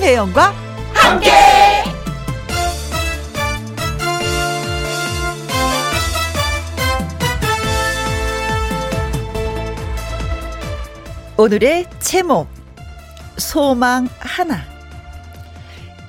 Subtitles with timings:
[0.00, 0.54] 김혜영과
[0.94, 1.30] 함께.
[11.36, 12.48] 오늘의 제목
[13.36, 14.62] 소망 하나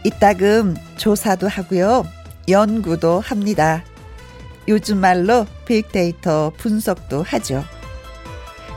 [0.05, 2.05] 이따금 조사도 하고요
[2.47, 3.83] 연구도 합니다
[4.69, 7.65] 요즘 말로 빅데이터 분석도 하죠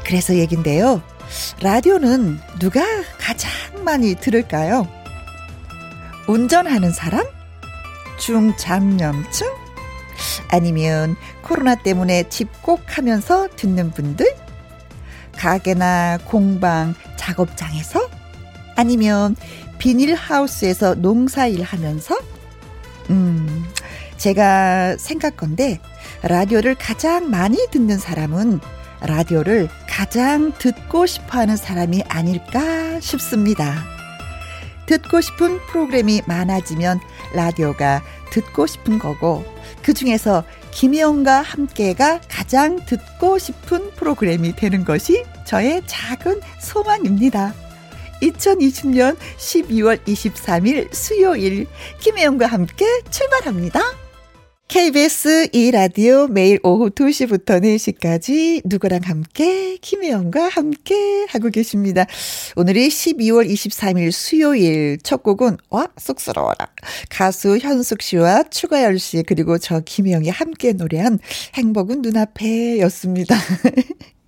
[0.04, 1.02] 그래서 얘긴데요
[1.60, 2.82] 라디오는 누가
[3.18, 3.50] 가장
[3.84, 5.03] 많이 들을까요?
[6.26, 7.26] 운전하는 사람?
[8.18, 9.46] 중장년층?
[10.48, 14.26] 아니면 코로나 때문에 집콕하면서 듣는 분들?
[15.36, 18.08] 가게나 공방, 작업장에서?
[18.76, 19.36] 아니면
[19.78, 22.16] 비닐하우스에서 농사일 하면서?
[23.10, 23.64] 음,
[24.16, 25.80] 제가 생각 건데,
[26.22, 28.60] 라디오를 가장 많이 듣는 사람은
[29.02, 33.93] 라디오를 가장 듣고 싶어 하는 사람이 아닐까 싶습니다.
[34.86, 37.00] 듣고 싶은 프로그램이 많아지면
[37.34, 39.44] 라디오가 듣고 싶은 거고,
[39.82, 47.54] 그 중에서 김혜영과 함께가 가장 듣고 싶은 프로그램이 되는 것이 저의 작은 소망입니다.
[48.22, 51.66] 2020년 12월 23일 수요일
[52.00, 54.03] 김혜영과 함께 출발합니다.
[54.66, 62.06] KBS 2라디오 매일 오후 2시부터 4시까지 누구랑 함께 김혜영과 함께 하고 계십니다.
[62.56, 66.70] 오늘이 12월 23일 수요일 첫 곡은 와 쑥스러워라
[67.10, 71.20] 가수 현숙 씨와 추가열 씨 그리고 저 김혜영이 함께 노래한
[71.54, 73.36] 행복은 눈앞에 였습니다.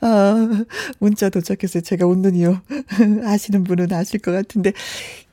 [0.00, 0.64] 어,
[0.98, 1.82] 문자 도착했어요.
[1.82, 2.56] 제가 웃는 이유.
[3.24, 4.72] 아시는 분은 아실 것 같은데.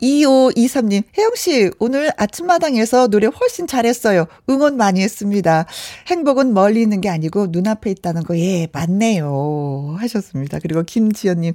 [0.02, 4.26] 2523님, 혜영씨, 오늘 아침마당에서 노래 훨씬 잘했어요.
[4.50, 5.66] 응원 많이 했습니다.
[6.08, 9.96] 행복은 멀리 있는 게 아니고 눈앞에 있다는 거, 예, 맞네요.
[10.00, 10.58] 하셨습니다.
[10.60, 11.54] 그리고 김지연님,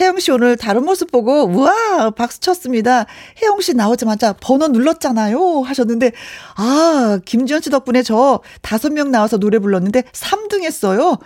[0.00, 3.04] 혜영씨 오늘 다른 모습 보고, 우와, 박수 쳤습니다.
[3.42, 5.60] 혜영씨 나오자마자 번호 눌렀잖아요.
[5.60, 6.12] 하셨는데,
[6.56, 11.18] 아, 김지연 씨 덕분에 저 다섯 명 나와서 노래 불렀는데 3등 했어요.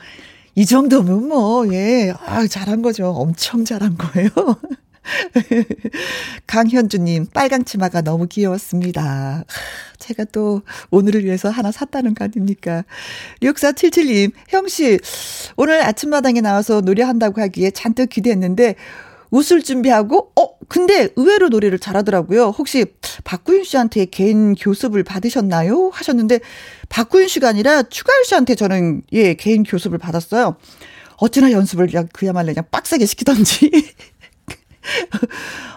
[0.58, 3.08] 이 정도면 뭐, 예, 아, 잘한 거죠.
[3.10, 4.30] 엄청 잘한 거예요.
[6.48, 9.44] 강현주님, 빨강 치마가 너무 귀여웠습니다.
[9.98, 12.84] 제가 또 오늘을 위해서 하나 샀다는 거 아닙니까?
[13.42, 14.98] 6477님, 형씨,
[15.58, 18.76] 오늘 아침마당에 나와서 노래한다고 하기에 잔뜩 기대했는데,
[19.30, 22.54] 웃을 준비하고, 어, 근데 의외로 노래를 잘하더라고요.
[22.56, 22.86] 혹시
[23.24, 25.90] 박구윤 씨한테 개인 교습을 받으셨나요?
[25.92, 26.40] 하셨는데,
[26.88, 30.56] 박구윤 씨가 아니라 추가열 씨한테 저는, 예, 개인 교습을 받았어요.
[31.18, 33.70] 어찌나 연습을 그야말로 그냥 빡세게 시키던지.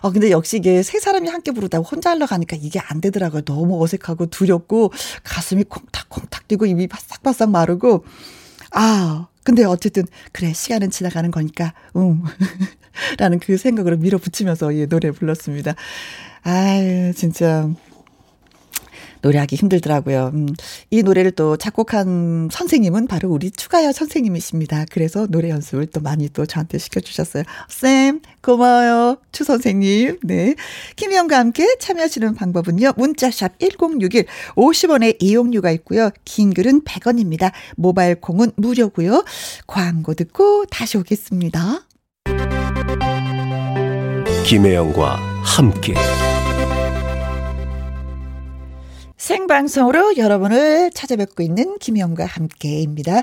[0.01, 3.41] 어, 근데 역시 이게 세 사람이 함께 부르다가 혼자 하려고 하니까 이게 안 되더라고요.
[3.41, 4.91] 너무 어색하고 두렵고
[5.23, 8.05] 가슴이 콩닥콩닥 뛰고 입이 바싹바싹 마르고.
[8.71, 12.23] 아, 근데 어쨌든 그래 시간은 지나가는 거니까 음
[13.17, 15.75] 라는 그 생각으로 밀어붙이면서 예 노래 불렀습니다.
[16.43, 17.69] 아유 진짜
[19.21, 20.31] 노래하기 힘들더라고요.
[20.33, 20.47] 음,
[20.89, 24.85] 이 노래를 또 작곡한 선생님은 바로 우리 추가열 선생님이십니다.
[24.91, 27.43] 그래서 노래 연습을 또 많이 또 저한테 시켜주셨어요.
[27.67, 29.17] 쌤, 고마워요.
[29.31, 30.19] 추 선생님.
[30.23, 30.55] 네.
[30.95, 32.93] 김희영과 함께 참여하시는 방법은요.
[32.97, 34.25] 문자샵 1061
[34.55, 36.09] 50원의 이용료가 있고요.
[36.25, 37.51] 긴 글은 100원입니다.
[37.75, 39.25] 모바일 콩은 무료고요.
[39.67, 41.88] 광고 듣고 다시 오겠습니다.
[44.45, 45.93] 김혜영과 함께.
[49.17, 53.21] 생방송으로 여러분을 찾아뵙고 있는 김영과 함께입니다.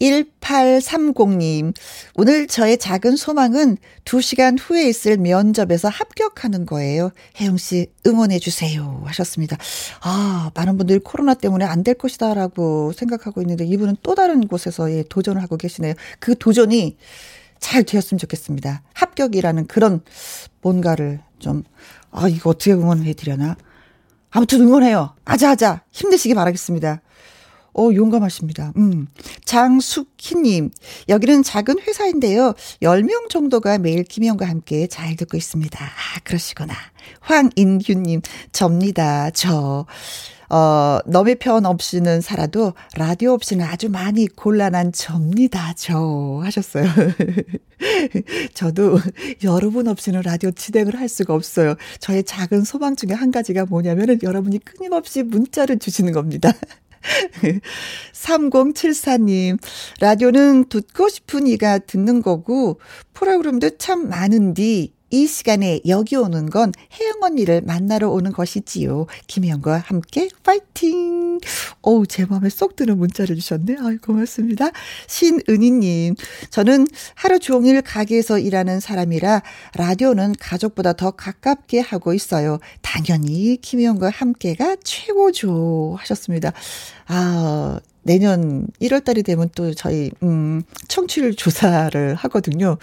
[0.00, 1.74] 1830님,
[2.14, 7.10] 오늘 저의 작은 소망은 2시간 후에 있을 면접에서 합격하는 거예요.
[7.40, 9.02] 혜영씨 응원해주세요.
[9.06, 9.56] 하셨습니다.
[10.02, 14.92] 아, 많은 분들이 코로나 때문에 안 될 것이다 라고 생각하고 있는데 이분은 또 다른 곳에서
[14.92, 15.94] 예, 도전을 하고 계시네요.
[16.20, 16.96] 그 도전이
[17.60, 18.82] 잘 되었으면 좋겠습니다.
[18.94, 20.00] 합격이라는 그런
[20.60, 21.64] 뭔가를 좀,
[22.10, 23.56] 아, 이거 어떻게 응원해드려나?
[24.30, 25.14] 아무튼 응원해요.
[25.24, 27.00] 아자아자 힘내시기 바라겠습니다.
[27.78, 28.72] 어, 용감하십니다.
[28.76, 29.06] 음.
[29.44, 30.70] 장숙희님,
[31.08, 32.54] 여기는 작은 회사인데요.
[32.82, 35.78] 10명 정도가 매일 김영과 함께 잘 듣고 있습니다.
[35.84, 36.74] 아, 그러시구나.
[37.20, 38.22] 황인규님,
[38.52, 39.30] 접니다.
[39.30, 39.86] 저.
[40.50, 45.74] 어, 너의 편 없이는 살아도 라디오 없이는 아주 많이 곤란한 접니다.
[45.76, 46.84] 저 하셨어요.
[48.54, 48.98] 저도
[49.44, 51.74] 여러분 없이는 라디오 진행을 할 수가 없어요.
[52.00, 56.50] 저의 작은 소망 중에 한 가지가 뭐냐면은 여러분이 끊임없이 문자를 주시는 겁니다.
[58.12, 59.58] 3074님,
[60.00, 62.80] 라디오는 듣고 싶은 이가 듣는 거고,
[63.12, 69.06] 프로그램도 참 많은디, 이 시간에 여기 오는 건 혜영 언니를 만나러 오는 것이지요.
[69.26, 71.38] 김혜영과 함께 파이팅!
[71.82, 73.76] 어우, 제 마음에 쏙 드는 문자를 주셨네.
[73.80, 74.70] 아유, 고맙습니다.
[75.06, 76.16] 신은희님,
[76.50, 79.42] 저는 하루 종일 가게에서 일하는 사람이라
[79.76, 82.58] 라디오는 가족보다 더 가깝게 하고 있어요.
[82.82, 85.96] 당연히 김혜영과 함께가 최고죠.
[85.98, 86.52] 하셨습니다.
[87.06, 92.78] 아, 내년 1월 달이 되면 또 저희, 음, 청취율 조사를 하거든요.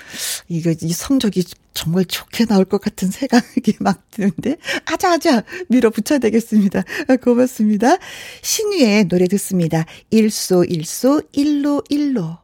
[0.47, 6.83] 이거, 이 성적이 정말 좋게 나올 것 같은 생각이 막 드는데, 아자아자 밀어붙여야 되겠습니다.
[7.23, 7.97] 고맙습니다.
[8.41, 9.85] 신유의 노래 듣습니다.
[10.09, 12.37] 일소, 일소, 일로, 일로.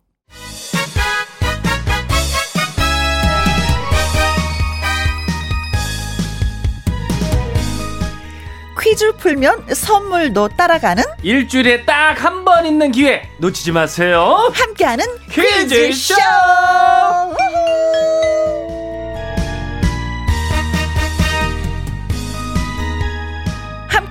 [8.81, 14.51] 퀴즈 풀면 선물도 따라가는 일주일에 딱 한 번 있는 기회 놓치지 마세요.
[14.53, 16.15] 함께하는 퀴즈쇼!
[16.15, 16.15] 퀴즈쇼!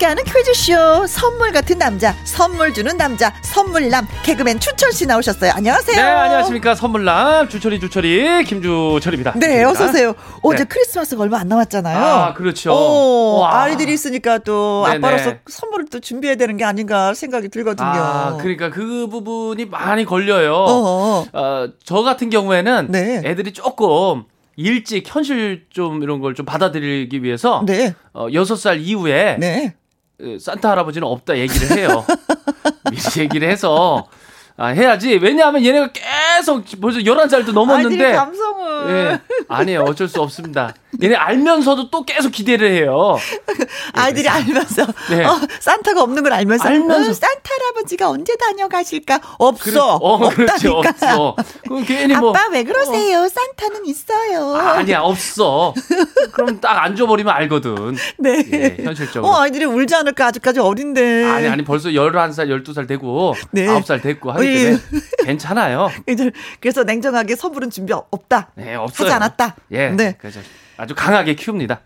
[0.01, 5.53] 함께하는 퀴즈쇼 선물 같은 남자 선물 주는 남자 선물남 개그맨 추철 씨 나오셨어요.
[5.55, 5.97] 안녕하세요.
[5.97, 6.75] 네, 안녕하십니까.
[6.75, 9.35] 선물남 주철이 주철이 김주철입니다.
[9.37, 10.15] 네, 어서 오세요.
[10.43, 10.65] 어제 네.
[10.65, 11.99] 크리스마스가 얼마 안 남았잖아요.
[11.99, 12.73] 아, 그렇죠.
[12.73, 13.63] 오, 와.
[13.65, 15.07] 아이들이 있으니까 또 네네.
[15.07, 17.87] 아빠로서 선물을 또 준비해야 되는 게 아닌가 생각이 들거든요.
[17.89, 20.55] 아, 그러니까 그 부분이 많이 걸려요.
[20.55, 21.27] 어.
[21.33, 23.23] 어, 저 같은 경우에는 네.
[23.25, 24.25] 애들이 조금
[24.57, 27.95] 일찍 현실 좀 이런 걸 좀 받아들이기 위해서 네.
[28.13, 29.75] 어, 6살 이후에 네.
[30.23, 32.05] 어, 산타 할아버지는 없다 얘기를 해요.
[32.91, 34.09] 미리 얘기를 해서
[34.57, 35.19] 아, 해야지.
[35.23, 38.91] 왜냐하면 얘네가 계속 벌써 11살 도 넘었는데 아이들이 감성을.
[38.91, 39.21] 예.
[39.49, 39.83] 아니에요.
[39.83, 40.75] 어쩔 수 없습니다.
[41.03, 43.17] 얘네 알면서도 또 계속 기대를 해요.
[43.95, 45.25] 아이들이 알면서 네.
[45.25, 47.11] 어, 산타가 없는 걸 알면서, 알면서.
[47.11, 49.21] 어, 산타 할아버지가 언제 다녀가실까?
[49.39, 49.63] 없어.
[49.63, 50.73] 그래, 어, 그렇죠.
[50.79, 50.91] 없다니까.
[50.91, 51.37] 없어.
[51.63, 53.29] 그럼 괜히 뭐 아빠 왜 그러세요?
[53.29, 54.55] 산타는 있어요.
[54.57, 55.73] 아 니야, 없어.
[56.33, 57.97] 그럼 딱 앉아버리면 알거든.
[58.19, 58.45] 네.
[58.53, 59.31] 예, 현실적으로.
[59.33, 60.27] 어, 아이들이 울지 않을까?
[60.27, 61.25] 아직까지 어린데.
[61.25, 63.67] 아니, 아니, 벌써 11살, 12살 되고, 네.
[63.67, 64.50] 9살 됐고 예.
[64.55, 64.79] 때문에
[65.25, 65.91] 괜찮아요.
[66.61, 68.51] 그래서 냉정하게 선물은 준비 없다.
[68.55, 69.07] 네, 없어요.
[69.07, 69.57] 하지 않았다.
[69.73, 69.91] 예.
[69.91, 70.17] 네.
[70.19, 70.41] 그래서
[70.77, 71.81] 아주 강하게 키웁니다.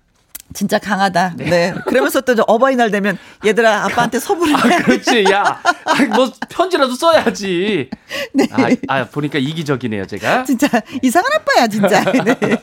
[0.52, 1.34] 진짜 강하다.
[1.37, 1.75] 네.
[1.87, 4.82] 그러면서 또 어버이날 되면 얘들아 아빠한테 선물을 아, 해.
[4.82, 5.25] 그렇지.
[5.32, 7.88] 야, 아이, 뭐, 편지라도 써야지.
[8.34, 8.46] 네.
[8.52, 10.44] 아, 아, 보니까 이기적이네요, 제가.
[10.44, 10.69] 진짜
[11.02, 12.05] 이상한 아빠야 진짜.
[12.22, 12.62] 네.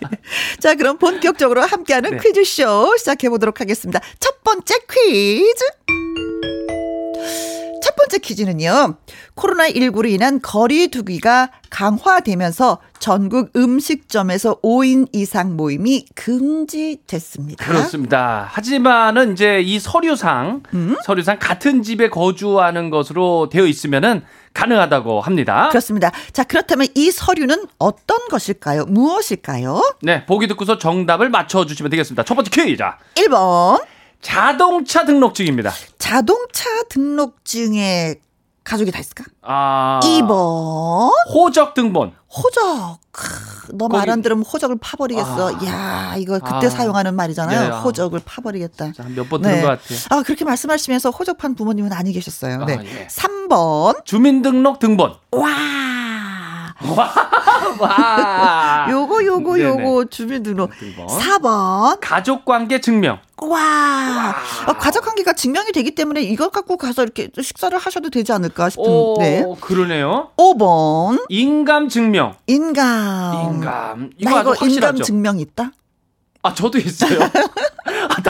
[0.59, 2.17] 자 그럼 본격적으로 함께하는 네.
[2.21, 3.99] 퀴즈쇼 시작해 보도록 하겠습니다.
[4.19, 6.00] 첫 번째 퀴즈.
[8.01, 8.95] 첫 번째 퀴즈는요.
[9.35, 17.63] 코로나19로 인한 거리 두기가 강화되면서 전국 음식점에서 5인 이상 모임이 금지됐습니다.
[17.63, 18.47] 그렇습니다.
[18.49, 20.95] 하지만은 이제 이 서류상, 음?
[21.03, 24.23] 서류상 같은 집에 거주하는 것으로 되어 있으면은
[24.55, 25.69] 가능하다고 합니다.
[25.69, 26.11] 그렇습니다.
[26.33, 28.85] 자, 그렇다면 이 서류는 어떤 것일까요?
[28.85, 29.97] 무엇일까요?
[30.01, 32.23] 네, 보기 듣고서 정답을 맞춰 주시면 되겠습니다.
[32.23, 32.83] 첫 번째 퀴즈.
[33.15, 33.79] 1번.
[34.21, 35.71] 자동차 등록증입니다.
[35.97, 38.15] 자동차 등록증에
[38.63, 39.23] 가족이 다 있을까?
[39.41, 39.99] 아.
[40.03, 41.09] 2번.
[41.33, 42.13] 호적 등본.
[42.29, 42.99] 호적.
[43.11, 45.55] 크, 너말 안 들으면 호적을 파버리겠어.
[45.55, 45.65] 아.
[45.65, 46.69] 야, 이거 그때 아.
[46.69, 47.59] 사용하는 말이잖아요.
[47.59, 47.79] 네, 아.
[47.81, 48.93] 호적을 파버리겠다.
[49.15, 49.99] 몇번 들은 것 같아요.
[50.11, 52.63] 아, 그렇게 말씀하시면서 호적판 부모님은 아니 계셨어요.
[52.65, 52.77] 네.
[52.77, 53.07] 아, 예.
[53.07, 54.05] 3번.
[54.05, 55.15] 주민등록 등본.
[55.31, 55.49] 와.
[57.79, 58.87] 와.
[58.89, 59.69] 요거, 요거, 네네.
[59.69, 60.71] 요거, 주민등록.
[60.79, 61.07] 등본.
[61.07, 61.97] 4번.
[62.01, 63.19] 가족관계 증명.
[63.37, 64.35] 와.
[64.67, 68.83] 어, 가족 관계가 증명이 되기 때문에 이걸 갖고 가서 이렇게 식사를 하셔도 되지 않을까 싶은.
[68.85, 69.43] 오, 네.
[69.61, 70.29] 그러네요.
[70.37, 71.25] 5번.
[71.29, 72.35] 인감 증명.
[72.47, 73.53] 인감.
[73.55, 74.09] 인감.
[74.17, 75.03] 이거 나 이거 인감 확실하죠.
[75.03, 75.71] 증명 있다?
[76.43, 77.19] 아, 저도 있어요.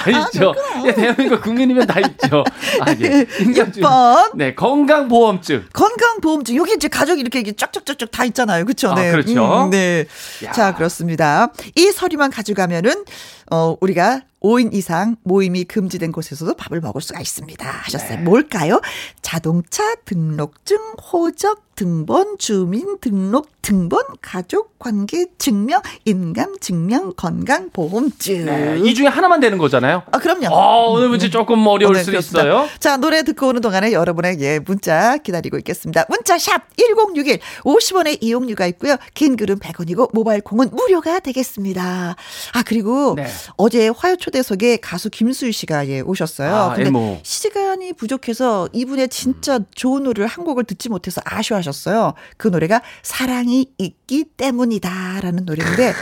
[0.02, 0.54] 아, 다 있죠.
[0.86, 2.44] 예, 대한민국 국민이면 다 있죠.
[2.82, 3.26] 아, 예.
[3.26, 4.32] 6번.
[4.36, 5.66] 네, 건강보험증.
[5.74, 6.56] 건강보험증.
[6.56, 8.66] 여기 이제 가족이 이렇게 이렇게 쫙쫙쫙쫙 다 있잖아요.
[8.66, 8.92] 그쵸?
[8.92, 9.12] 아, 네.
[9.12, 9.70] 그렇죠.
[9.72, 10.06] 네.
[10.46, 10.52] 야.
[10.52, 11.52] 자, 그렇습니다.
[11.76, 13.06] 이 서류만 가져가면은,
[13.52, 17.64] 어, 우리가 5인 이상 모임이 금지된 곳에서도 밥을 먹을 수가 있습니다.
[17.70, 18.18] 하셨어요.
[18.18, 18.24] 네.
[18.24, 18.82] 뭘까요?
[19.22, 20.78] 자동차 등록증,
[21.12, 28.46] 호적 등본, 주민 등록 등본, 가족 관계 증명, 인감 증명, 건강 보험증.
[28.46, 30.04] 네, 이 중에 하나만 되는 거잖아요.
[30.12, 30.48] 아, 그럼요.
[30.54, 32.16] 어, 오늘 문제 조금 어려울 수.
[32.16, 32.68] 있어요.
[32.80, 36.06] 자, 노래 듣고 오는 동안에 여러분의 예, 문자 기다리고 있겠습니다.
[36.10, 38.98] 문자 샵 1061, 50원의 이용료가 있고요.
[39.14, 42.16] 긴 글은 100원이고 모바일 콩은 무료가 되겠습니다.
[42.54, 43.28] 아, 그리고 네.
[43.58, 46.56] 어제 화요 초대석에 가수 김수희 씨가 예, 오셨어요.
[46.56, 47.20] 아, 근데 에모.
[47.24, 52.14] 시간이 부족해서 이분의 진짜 좋은 노래를 한 곡을 듣지 못해서 아쉬워하셨어요.
[52.38, 55.94] 그 노래가 사랑이 있기 때문이다라는 노래인데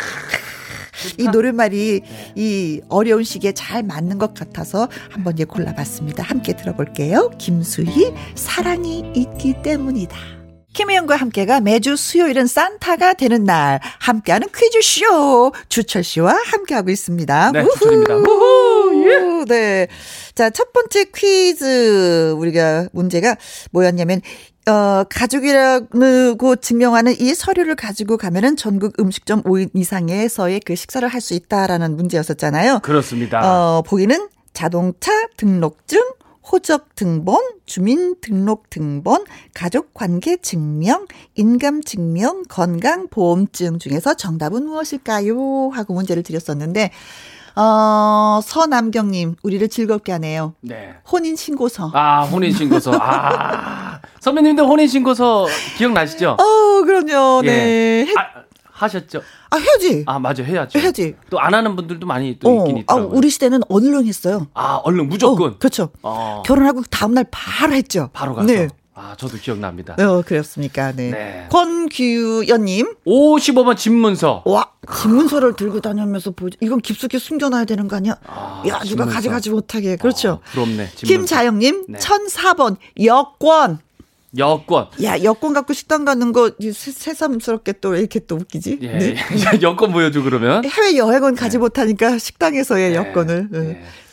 [1.17, 2.01] 이 노랫말이
[2.35, 6.23] 이 어려운 시기에 잘 맞는 것 같아서 한번 예 골라봤습니다.
[6.23, 7.31] 함께 들어볼게요.
[7.37, 10.38] 김수희 사랑이 있기 때문이다.
[10.73, 17.51] 김혜영과 함께가 매주 수요일은 산타가 되는 날 함께하는 퀴즈쇼 주철 씨와 함께하고 있습니다.
[17.51, 18.15] 네, 주철입니다.
[18.15, 19.45] 우후, 예.
[19.45, 19.87] 네.
[20.35, 23.35] 자, 첫 번째 퀴즈 우리가 문제가
[23.71, 24.21] 뭐였냐면
[24.67, 31.33] 어, 가족이라고 증명하는 이 서류를 가지고 가면은 전국 음식점 5인 이상에서의 그 식사를 할 수
[31.33, 32.79] 있다라는 문제였었잖아요.
[32.83, 33.41] 그렇습니다.
[33.43, 36.01] 어, 보기는 자동차 등록증,
[36.51, 45.69] 호적 등본, 주민 등록 등본, 가족 관계 증명, 인감 증명, 건강 보험증 중에서 정답은 무엇일까요?
[45.69, 46.91] 하고 문제를 드렸었는데
[47.55, 50.53] 어, 서남경 님, 우리를 즐겁게 하네요.
[50.61, 50.95] 네.
[51.11, 51.91] 혼인 신고서.
[51.93, 52.91] 아, 혼인 신고서.
[52.93, 53.99] 아.
[54.21, 55.45] 선배님들 혼인 신고서
[55.77, 56.37] 기억나시죠?
[56.39, 57.41] 어, 그럼요.
[57.41, 58.07] 네.
[58.07, 58.13] 예.
[58.17, 58.43] 아,
[58.83, 59.21] 하셨죠?
[59.49, 60.03] 아, 해야지.
[60.07, 60.43] 아, 맞아.
[60.43, 60.79] 해야죠.
[60.79, 61.15] 해야지.
[61.29, 63.17] 또 안 하는 분들도 많이 또 어, 있긴 아, 있더라고요.
[63.17, 64.47] 우리 시대는 얼른 했어요.
[64.53, 65.51] 아, 얼른 무조건.
[65.53, 65.89] 어, 그렇죠.
[66.01, 66.43] 어.
[66.45, 68.09] 결혼하고 다음 날 바로 했죠.
[68.13, 68.47] 바로 가서.
[68.47, 68.67] 네.
[68.93, 69.95] 아, 저도 기억납니다.
[69.97, 70.91] 어, 그렇습니까.
[70.91, 71.09] 네.
[71.11, 71.47] 네.
[71.51, 72.95] 권규연님.
[73.07, 74.43] 55번 집문서.
[74.45, 74.71] 와,
[75.01, 76.57] 집문서를 들고 다니면서 보죠.
[76.61, 78.17] 이건 깊숙이 숨겨놔야 되는 거 아니야?
[78.27, 79.13] 아, 야, 누가 집문서.
[79.13, 79.95] 가져가지 못하게.
[79.95, 80.41] 그렇죠.
[80.43, 80.89] 아, 부럽네.
[80.95, 81.05] 집문서.
[81.05, 81.99] 김자영님, 네.
[81.99, 83.79] 1004번, 여권.
[84.37, 84.87] 여권.
[85.03, 88.79] 야, 여권 갖고 식당 가는 거 새- 새삼스럽게 또왜 이렇게 또 웃기지?
[88.81, 88.87] 예.
[88.97, 89.15] 네.
[89.63, 90.63] 여권 보여줘, 그러면.
[90.65, 92.95] 해외 여행은 가지 못하니까 식당에서의 네.
[92.95, 93.49] 여권을.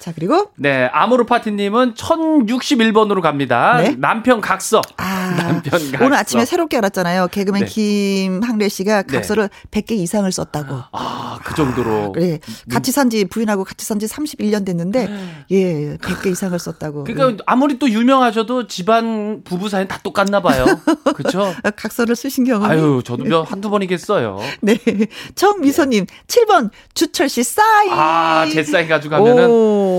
[0.07, 0.11] 네.
[0.11, 0.11] 네.
[0.11, 3.79] 자, 그리고 네, 아모르 파티님은 1061번으로 갑니다.
[3.79, 3.97] 네.
[3.99, 4.81] 남편 각서.
[4.97, 6.05] 아, 남편 각서.
[6.05, 7.29] 오늘 아침에 새롭게 알았잖아요.
[7.29, 7.67] 개그맨 네.
[7.69, 9.13] 김학래 씨가 네.
[9.17, 10.77] 각서를 100개 이상을 썼다고.
[10.93, 12.13] 아, 그 정도로.
[12.13, 12.39] 그래.
[12.71, 15.09] 같이 산 지 부인하고 같이 산 지 31년 됐는데
[15.53, 17.05] 예, 100개 이상을 썼다고.
[17.05, 17.15] 네.
[17.15, 20.67] 그러니까 아무리 또 유명하셔도 집안 부부 사이는 다 똑같나 봐요.
[21.15, 21.55] 그렇죠?
[21.65, 21.71] 예.
[21.77, 24.39] 각서를 쓰신 경험이 아유, 저도 몇 한두 번이겠어요.
[24.61, 24.77] 네.
[25.35, 27.91] 정미소님, 7번, 주철 씨 사인.
[27.93, 29.96] 아, 제 사인 가져가면은 오,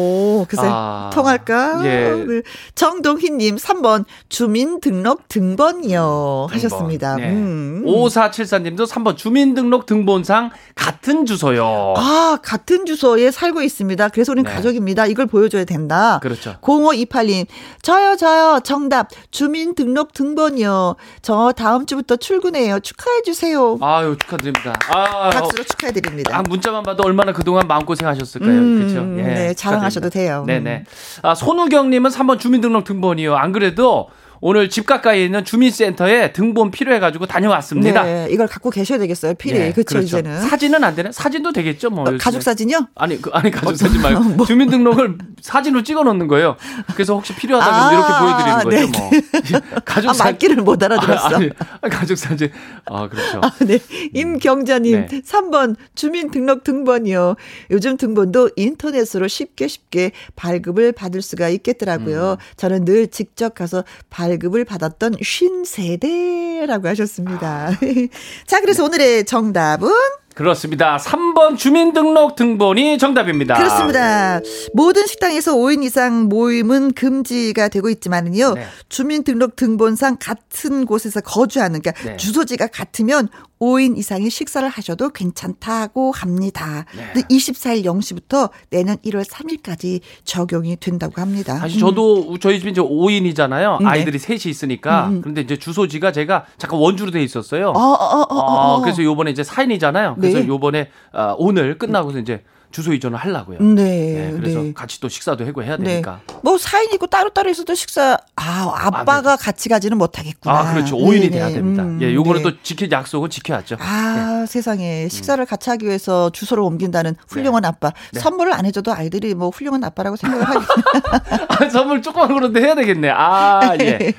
[0.48, 1.82] 글쎄, 아, 통할까?
[1.86, 2.26] 예.
[2.28, 2.42] 네.
[2.76, 6.48] 정동희님, 3번, 주민등록 등본이요.
[6.52, 7.16] 하셨습니다.
[7.16, 7.32] 네.
[7.32, 7.84] 음.
[7.86, 11.94] 5474님도 3번 주민등록 등본상 같은 주소요.
[11.98, 14.10] 아, 같은 주소에 살고 있습니다.
[14.10, 14.52] 그래서 우린 네.
[14.54, 15.06] 가족입니다.
[15.06, 16.20] 이걸 보여줘야 된다.
[16.22, 16.56] 그렇죠.
[16.62, 17.46] 0528님,
[17.82, 20.96] 저요, 저요, 정답, 주민등록 등본이요.
[21.22, 22.80] 저 다음 주부터 출근해요.
[22.80, 23.78] 축하해 주세요.
[23.82, 24.74] 아유, 축하드립니다.
[24.90, 26.38] 아, 박수로 축하해드립니다.
[26.38, 28.52] 아, 문자만 봐도 얼마나 그동안 마음고생 하셨을까요?
[28.52, 29.00] 음, 그렇죠.
[29.20, 29.54] 예, 네,
[29.90, 30.10] 축하드립니다.
[30.10, 30.44] 돼요.
[30.46, 30.84] 네네.
[31.22, 33.36] 아, 손우경님은 3번 주민등록 등본이요.
[33.36, 34.10] 안 그래도
[34.42, 38.04] 오늘 집 가까이에 있는 주민센터에 등본 필요해가지고 다녀왔습니다.
[38.04, 39.34] 네, 이걸 갖고 계셔야 되겠어요.
[39.36, 39.60] 필히.
[39.60, 40.20] 네, 그쵸, 그렇죠.
[40.20, 40.42] 이제는.
[40.42, 41.12] 사진은 안 되나?
[41.12, 42.08] 사진도 되겠죠, 뭐.
[42.08, 42.18] 어.
[42.20, 42.88] 가족 사진이요?
[42.96, 44.46] 아니, 그, 아니, 가족 사진 말고.
[44.46, 46.56] 주민등록을 사진으로 찍어 놓는 거예요.
[46.94, 49.00] 그래서 혹시 필요하다면 아, 이렇게 보여드리는 거죠, 네.
[49.00, 49.82] 뭐.
[49.86, 50.32] 가족 아, 사진.
[50.34, 51.28] 맞기를 못 알아들었어.
[51.28, 51.50] 아, 아니,
[51.82, 52.52] 아, 가족 사진.
[52.86, 53.42] 아, 그렇죠.
[53.44, 53.80] 아, 네.
[54.14, 55.22] 임경자님, 네.
[55.22, 57.36] 3번, 주민등록 등본이요.
[57.72, 62.32] 요즘 등본도 인터넷으로 쉽게 쉽게 발급을 받을 수가 있겠더라고요.
[62.34, 62.44] 음.
[62.56, 67.72] 저는 늘 직접 가서 발 급을 받았던 쉰 세대라고 하셨습니다.
[68.46, 68.88] 자, 그래서 네.
[68.88, 69.90] 오늘의 정답은?
[70.38, 70.98] 그렇습니다.
[70.98, 73.56] 3번 주민등록 등본이 정답입니다.
[73.56, 74.40] 그렇습니다.
[74.72, 78.54] 모든 식당에서 5인 이상 모임은 금지가 되고 있지만은요.
[78.54, 78.68] 네.
[78.88, 82.18] 주민등록 등본상 같은 곳에서 거주하는 그러니까 네.
[82.18, 83.30] 주소지가 같으면
[83.60, 86.86] 5인 이상이 식사를 하셔도 괜찮다고 합니다.
[86.96, 87.12] 네.
[87.14, 91.58] 근데 24일 0시부터 내년 1월 3일까지 적용이 된다고 합니다.
[91.58, 93.82] 사실 저도 저희 집이 이제 5인이잖아요.
[93.82, 93.86] 네.
[93.88, 95.12] 아이들이 셋이 있으니까.
[95.22, 97.70] 그런데 이제 주소지가 제가 잠깐 원주로 돼 있었어요.
[97.70, 98.82] 어, 어, 어, 어, 아, 어.
[98.82, 100.16] 그래서 요번에 이제 4인이잖아요.
[100.16, 100.48] 그래서 네.
[100.48, 102.44] 요번에 아, 오늘 끝나고서 이제
[102.78, 103.58] 주소 이전을 하려고요.
[103.60, 104.72] 네, 네, 그래서 네.
[104.72, 105.84] 같이 또 식사도 하고 해야 네.
[105.84, 106.22] 되니까.
[106.44, 110.60] 뭐 사인 있고 따로따로 있어도 식사 아 아빠가 같이 가지는 못하겠구나.
[110.60, 110.96] 아, 그렇죠.
[110.96, 111.56] 5인이 네, 돼야 네.
[111.56, 111.82] 됩니다.
[111.82, 112.52] 음, 예, 요거는 네.
[112.52, 113.78] 또 지킬 약속은 지켜야죠.
[113.80, 115.08] 아, 세상에.
[115.10, 117.92] 식사를 같이 하기 위해서 주소를 옮긴다는 훌륭한 아빠.
[118.14, 118.20] 네.
[118.20, 120.66] 선물을 안 해줘도 아이들이 뭐 훌륭한 아빠라고 생각을 하겠네.
[121.50, 123.10] 아, 선물 조그만 거라도 해야 되겠네.
[123.10, 123.98] 아, 예.
[123.98, 124.14] 네.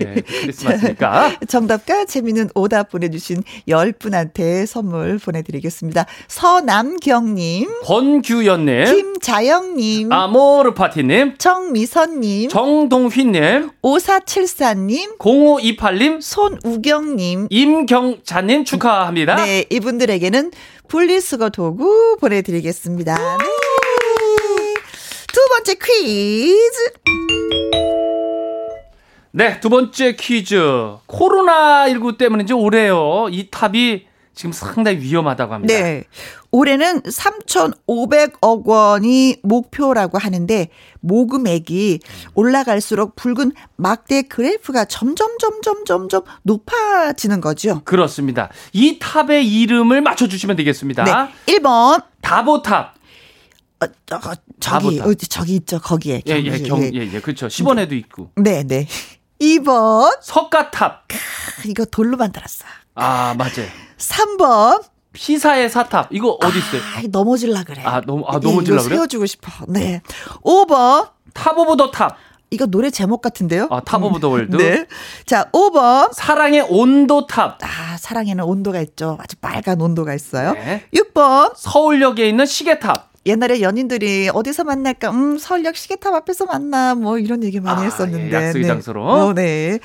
[0.00, 1.32] 예, 크리스마스니까.
[1.48, 6.06] 정답과 재미있는 오답 보내주신 10분한테 선물 보내드리겠습니다.
[6.28, 17.48] 서남경님, 권규현님, 김자영님, 아모르 파티님, 정미선님, 정동휘님, 5474님, 0528님, 손우경님.
[17.50, 19.36] 임경찬님 축하합니다.
[19.36, 20.52] 네, 이분들에게는
[20.88, 23.16] 분리수거 도구 보내드리겠습니다.
[23.16, 23.44] 네.
[25.32, 26.92] 두 번째 퀴즈.
[29.32, 30.56] 네, 두 번째 퀴즈.
[31.08, 33.26] 코로나19 때문인지 올해요.
[33.30, 35.74] 이 탑이 지금 상당히 위험하다고 합니다.
[35.74, 36.04] 네.
[36.50, 40.68] 올해는 3,500억 원이 목표라고 하는데
[41.00, 42.00] 모금액이
[42.34, 47.82] 올라갈수록 붉은 막대 그래프가 점점 점점 점점 높아지는 거죠.
[47.84, 48.50] 그렇습니다.
[48.72, 51.04] 이 탑의 이름을 맞춰 주시면 되겠습니다.
[51.04, 51.56] 네.
[51.58, 52.94] 1번 다보탑.
[53.80, 54.20] 어, 저,
[54.60, 55.00] 저기.
[55.00, 55.78] 어디 저기 있죠.
[55.78, 56.22] 거기에.
[56.28, 56.58] 예, 예.
[56.58, 57.48] 경, 예, 예, 그렇죠.
[57.48, 58.30] 10원에도 있고.
[58.36, 58.86] 네, 네.
[59.40, 60.16] 2번.
[60.22, 61.08] 석가탑.
[61.66, 62.64] 이거 돌로 만들었어.
[62.94, 63.68] 아, 맞아요.
[63.98, 64.82] 3번.
[65.12, 66.08] 피사의 사탑.
[66.10, 66.80] 이거 어디 있어요?
[66.82, 67.82] 아, 넘어질라 그래.
[67.84, 68.94] 아, 너무, 아, 넘어질라 그래?
[68.96, 69.50] 세워주고 싶어.
[69.68, 70.00] 네.
[70.42, 71.08] 5번.
[71.32, 72.16] top of the top.
[72.50, 73.68] 이거 노래 제목 같은데요?
[73.70, 74.56] 아, Top of the World.
[74.56, 74.86] 네.
[75.26, 76.12] 자, 5번.
[76.12, 77.58] 사랑의 온도 탑.
[77.62, 79.18] 아, 사랑에는 온도가 있죠.
[79.20, 80.52] 아주 빨간 온도가 있어요.
[80.54, 80.84] 네.
[80.94, 81.52] 6번.
[81.56, 83.12] 서울역에 있는 시계탑.
[83.26, 85.10] 옛날에 연인들이 어디서 만날까?
[85.10, 86.94] 음, 서울역 시계탑 앞에서 만나.
[86.94, 88.30] 뭐 이런 얘기 많이 아, 했었는데.
[88.30, 88.68] 예, 약속의 네.
[88.68, 89.04] 장소로.
[89.04, 89.78] 어, 네.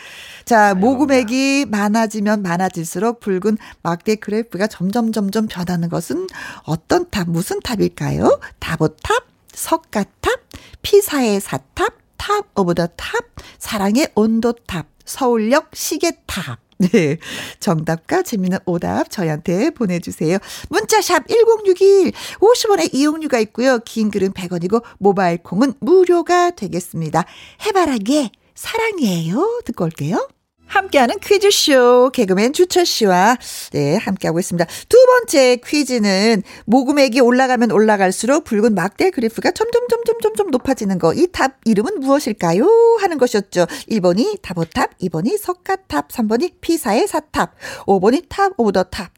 [0.49, 6.25] 자, 모금액이 많아지면 많아질수록 붉은 막대 그래프가 점점 점점 변하는 것은
[6.63, 8.39] 어떤 탑, 무슨 탑일까요?
[8.57, 10.39] 다보탑, 석가탑,
[10.81, 13.25] 피사의 사탑, top of the top,
[13.59, 16.59] 사랑의 온도탑, 서울역 시계탑.
[16.79, 17.17] 네.
[17.59, 20.39] 정답과 재미있는 오답 저희한테 보내주세요.
[20.69, 23.77] 문자샵 1061, 50원의 이용료가 있고요.
[23.85, 27.25] 긴 글은 100원이고, 모바일 콩은 무료가 되겠습니다.
[27.67, 29.61] 해바라기의 사랑이에요.
[29.63, 30.27] 듣고 올게요.
[30.69, 33.37] 함께하는 퀴즈쇼 개그맨 주철 씨와
[33.73, 34.65] 네 함께하고 있습니다.
[34.87, 41.13] 두 번째 퀴즈는 모금액이 올라가면 올라갈수록 붉은 막대 그래프가 점점 점점 점점 높아지는 거.
[41.13, 42.65] 이탑 이름은 무엇일까요?
[43.01, 43.65] 하는 것이었죠.
[43.89, 49.11] 1번이 다보탑, 2번이 석가탑, 3번이 피사의 사탑, 5번이 top of the top.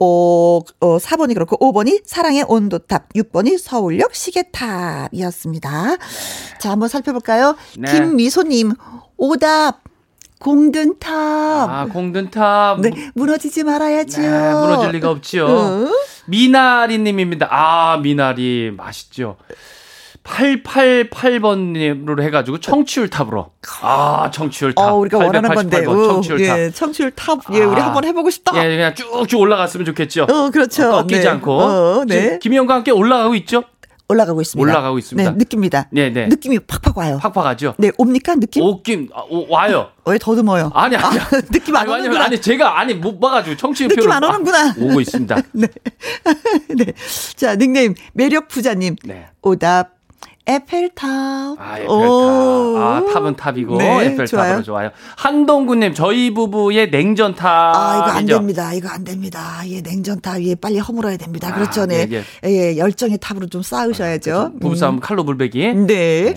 [0.00, 5.96] 어, 어, 4번이 그렇고 5번이 사랑의 온도탑, 6번이 서울역 시계탑이었습니다.
[6.58, 7.56] 자, 한번 살펴볼까요?
[7.78, 7.92] 네.
[7.92, 8.72] 김미소님,
[9.16, 9.91] 오답.
[10.42, 11.70] 공든탑.
[11.70, 12.80] 아, 공든탑.
[12.80, 14.30] 네, 무너지지 말아야지요.
[14.30, 15.46] 네, 무너질 리가 없지요.
[15.46, 15.88] 어?
[16.26, 17.46] 미나리 님입니다.
[17.48, 19.36] 아, 미나리 맛있죠.
[20.24, 23.50] 888번으로 해가지고 청취율 탑으로.
[23.82, 24.82] 아, 청취율 탑.
[24.82, 25.82] 어, 우리가 원하는 건데.
[25.82, 26.58] 888번 청취율 탑.
[26.58, 27.38] 예, 청취율 탑.
[27.52, 27.86] 예, 우리 아.
[27.86, 28.52] 한번 해보고 싶다.
[28.56, 30.24] 예, 그냥 쭉쭉 올라갔으면 좋겠죠.
[30.24, 30.90] 어, 그렇죠.
[30.90, 31.28] 꺾이지 네.
[31.28, 31.52] 않고.
[31.52, 32.40] 어, 네.
[32.40, 33.62] 김희영과 함께 올라가고 있죠?
[34.12, 34.62] 올라가고 있습니다.
[34.62, 35.30] 올라가고 있습니다.
[35.30, 35.88] 네, 느낍니다.
[35.90, 36.26] 네, 네.
[36.26, 37.18] 느낌이 팍팍 와요.
[37.20, 37.74] 팍팍 하죠?
[37.78, 38.34] 네, 옵니까?
[38.36, 38.62] 느낌?
[38.62, 39.88] 오김, 아, 오, 와요.
[40.06, 40.70] 왜 더듬어요?
[40.74, 41.18] 아니, 아니.
[41.18, 42.24] 아, 느낌 안 아니, 오는구나.
[42.26, 44.74] 아니, 제가, 아니, 못 봐가지고 청취율 느낌 안 오는구나.
[44.78, 45.36] 오고 있습니다.
[45.52, 45.66] 네.
[46.76, 46.84] 네.
[47.36, 48.96] 자, 닉네임, 매력 부자님.
[49.04, 49.26] 네.
[49.42, 50.01] 오답.
[50.44, 51.08] 에펠탑.
[51.58, 51.90] 아, 에펠탑.
[51.90, 52.76] 오.
[52.76, 54.62] 아, 탑은 탑이고, 네, 에펠탑으로 좋아요.
[54.62, 54.90] 좋아요.
[55.16, 57.46] 한동구 님, 저희 부부의 냉전탑.
[57.46, 58.72] 아, 이거 안 됩니다.
[58.72, 59.62] 이거 안 됩니다.
[59.66, 61.48] 예, 냉전탑, 예, 빨리 허물어야 됩니다.
[61.48, 61.86] 아, 그렇죠.
[61.86, 62.08] 네.
[62.10, 64.54] 예, 예, 열정의 탑으로 좀 쌓으셔야죠.
[64.60, 65.64] 부부싸움 칼로 물 베기.
[65.68, 65.86] 음.
[65.86, 66.34] 네.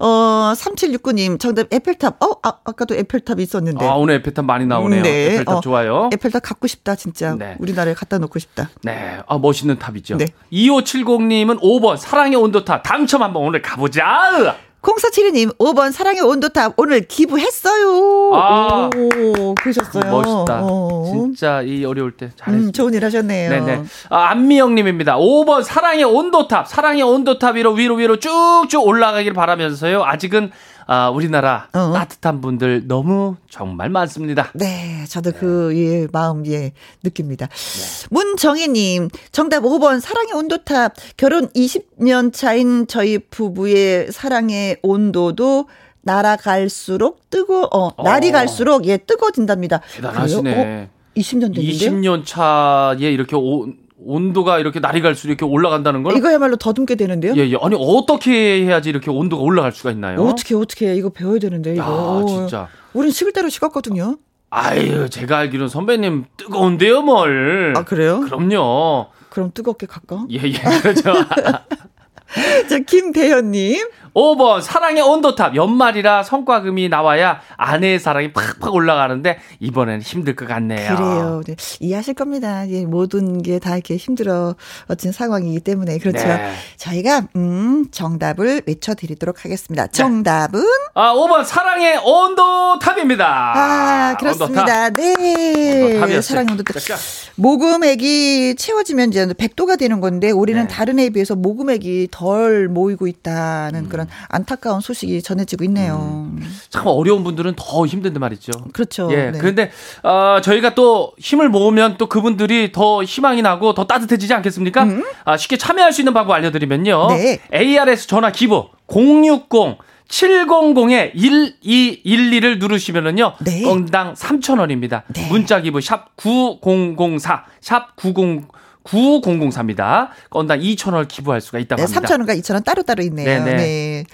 [0.00, 2.22] 어, 3769 님, 정답 에펠탑.
[2.22, 3.86] 어, 아, 아까도 에펠탑 있었는데.
[3.86, 5.02] 아, 오늘 에펠탑 많이 나오네요.
[5.02, 5.34] 네.
[5.34, 6.10] 에펠탑 어, 좋아요.
[6.12, 7.34] 에펠탑 갖고 싶다, 진짜.
[7.34, 7.56] 네.
[7.58, 8.68] 우리나라에 갖다 놓고 싶다.
[8.82, 9.18] 네.
[9.26, 10.18] 아, 멋있는 탑이죠.
[10.18, 10.26] 네.
[10.50, 12.82] 2570 님은 5번, 사랑의 온도탑.
[12.82, 14.56] 당첨 한번 오늘 가보자!
[14.82, 18.32] 0472님, 5번 사랑의 온도탑 오늘 기부했어요.
[18.34, 18.90] 아.
[18.94, 20.10] 오, 그러셨어요.
[20.10, 20.60] 멋있다.
[20.62, 21.04] 어.
[21.12, 22.68] 진짜 이 어려울 때 잘했어요.
[22.68, 23.50] 음, 좋은 일 하셨네요.
[23.50, 23.84] 네네.
[24.10, 25.16] 아, 안미영님입니다.
[25.16, 26.66] 5번 사랑의 온도탑.
[26.66, 30.02] 사랑의 온도탑 위로 위로 위로 쭉쭉 올라가길 바라면서요.
[30.04, 30.50] 아직은
[30.88, 31.92] 아, 우리나라 어.
[31.92, 34.50] 따뜻한 분들 너무 정말 많습니다.
[34.54, 36.72] 네, 저도 그, 예, 마음, 예,
[37.02, 37.46] 느낍니다.
[37.48, 38.06] 네.
[38.10, 40.94] 문정희님, 정답 5번, 사랑의 온도탑.
[41.16, 45.68] 결혼 20년 차인 저희 부부의 사랑의 온도도
[46.02, 48.32] 날아갈수록 뜨거, 어, 날이 어.
[48.32, 49.80] 갈수록, 예, 뜨거워진답니다.
[49.96, 50.54] 대단하시네.
[50.54, 50.86] 그래요?
[50.88, 51.62] 어, 20년 됐는데?
[51.62, 53.66] 20년 차에 이렇게 오-
[54.06, 57.34] 온도가 이렇게 날이 갈수록 이렇게 올라간다는 건 이거야말로 더듬게 되는데요?
[57.36, 57.56] 예, 예.
[57.60, 60.20] 아니 어떻게 해야지 이렇게 온도가 올라갈 수가 있나요?
[60.22, 62.22] 어떻게, 어떻게, 이거 배워야 되는데, 이거.
[62.22, 62.68] 아, 진짜.
[62.92, 64.16] 우린 식을 대로 식었거든요.
[64.50, 67.74] 아유, 제가 알기로는 선배님 뜨거운데요, 뭘?
[67.76, 68.20] 아, 그래요?
[68.20, 69.08] 그럼요.
[69.28, 70.24] 그럼 뜨겁게 갈까?
[70.30, 71.12] 예, 예, 그렇죠.
[72.68, 73.86] 자, 김대현님.
[74.16, 80.96] 5번 사랑의 온도탑 연말이라 성과금이 나와야 아내의 사랑이 팍팍 올라가는데 이번엔 힘들 것 같네요.
[80.96, 81.42] 그래요.
[81.46, 81.54] 네.
[81.80, 82.66] 이해하실 겁니다.
[82.70, 85.98] 예, 모든 게 다 이렇게 힘들어진 상황이기 때문에.
[85.98, 86.18] 그렇죠.
[86.26, 86.52] 네.
[86.76, 89.86] 저희가, 음, 정답을 외쳐드리도록 하겠습니다.
[89.88, 90.62] 정답은?
[90.94, 93.26] 아 5번 사랑의 온도탑입니다.
[93.26, 94.90] 아, 그렇습니다.
[94.90, 95.82] 네.
[95.82, 96.20] 온도탑이었어요.
[96.22, 96.80] 사랑의 온도탑.
[96.82, 96.96] 자,
[97.36, 100.68] 모금액이 채워지면 이제 100도가 되는 건데, 올해는 네.
[100.68, 103.88] 다른 해에 비해서 모금액이 덜 모이고 있다는 음.
[103.88, 106.30] 그런 안타까운 소식이 전해지고 있네요.
[106.70, 108.52] 참 어려운 분들은 더 힘든데 말이죠.
[108.72, 109.08] 그렇죠.
[109.12, 109.38] 예, 네.
[109.38, 109.70] 그런데
[110.02, 114.86] 어, 저희가 또 힘을 모으면 또 그분들이 더 희망이 나고 더 따뜻해지지 않겠습니까?
[115.24, 117.08] 아, 쉽게 참여할 수 있는 방법 알려드리면요.
[117.10, 117.16] 음.
[117.16, 117.40] 네.
[117.52, 123.32] ARS 전화 기부 060 700에 1212를 누르시면은요.
[123.40, 123.62] 네.
[123.62, 125.02] 건당 3,000원입니다.
[125.08, 125.28] 네.
[125.28, 128.48] 문자 기부 샵 9004, 샵 90
[128.86, 130.08] 9004입니다.
[130.30, 132.16] 건당 2,000원 기부할 수가 있다고 네, 합니다.
[132.16, 133.26] 3,000원과 2,000원 따로따로 있네요.
[133.26, 133.56] 네네.
[133.56, 134.04] 네.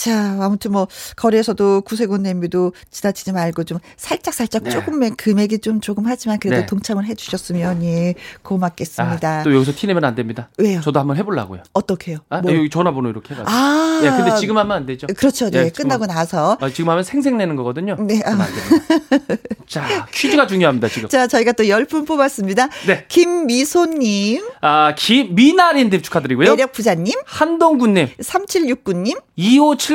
[0.00, 4.70] 자, 아무튼 뭐 거리에서도 구세군 냄비도 지나치지 말고 좀 살짝 살짝 네.
[4.70, 6.66] 조금의 금액이 좀 조금 하지만 그래도 네.
[6.66, 9.40] 동참을 해 주셨으면 예 고맙겠습니다.
[9.40, 10.48] 아, 또 여기서 티 내면 안 됩니다.
[10.56, 10.80] 왜요?
[10.80, 11.64] 저도 한번 해 보려고요.
[11.74, 12.16] 어떻게요?
[12.30, 12.50] 아, 뭐.
[12.50, 13.54] 여기 전화번호 이렇게 해 가지고.
[13.54, 15.06] 아, 예, 근데 지금 하면 안 되죠.
[15.06, 15.50] 그렇죠.
[15.50, 16.56] 네, 예, 끝나고 나서.
[16.58, 17.96] 아, 지금 하면 생색 내는 거거든요.
[18.00, 18.38] 네, 아.
[19.68, 21.10] 자, 퀴즈가 중요합니다, 지금.
[21.10, 22.68] 자, 저희가 또열분 뽑았습니다.
[22.86, 23.04] 네.
[23.08, 26.48] 김미소 님, 아, 기미나린 님 축하드리고요.
[26.50, 29.18] 매력 부자 님, 한동구 님, 3769 님,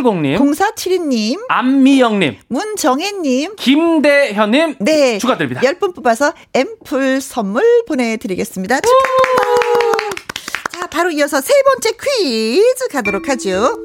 [0.01, 5.17] 2570님, 0472님, 안미영님, 문정혜님, 김대현님 네.
[5.19, 5.61] 축하드립니다.
[5.63, 8.81] 열분 뽑아서 앰플 선물 보내드리겠습니다.
[8.81, 10.25] 축하합니다.
[10.71, 13.77] 자, 바로 이어서 세 번째 퀴즈 가도록 하죠.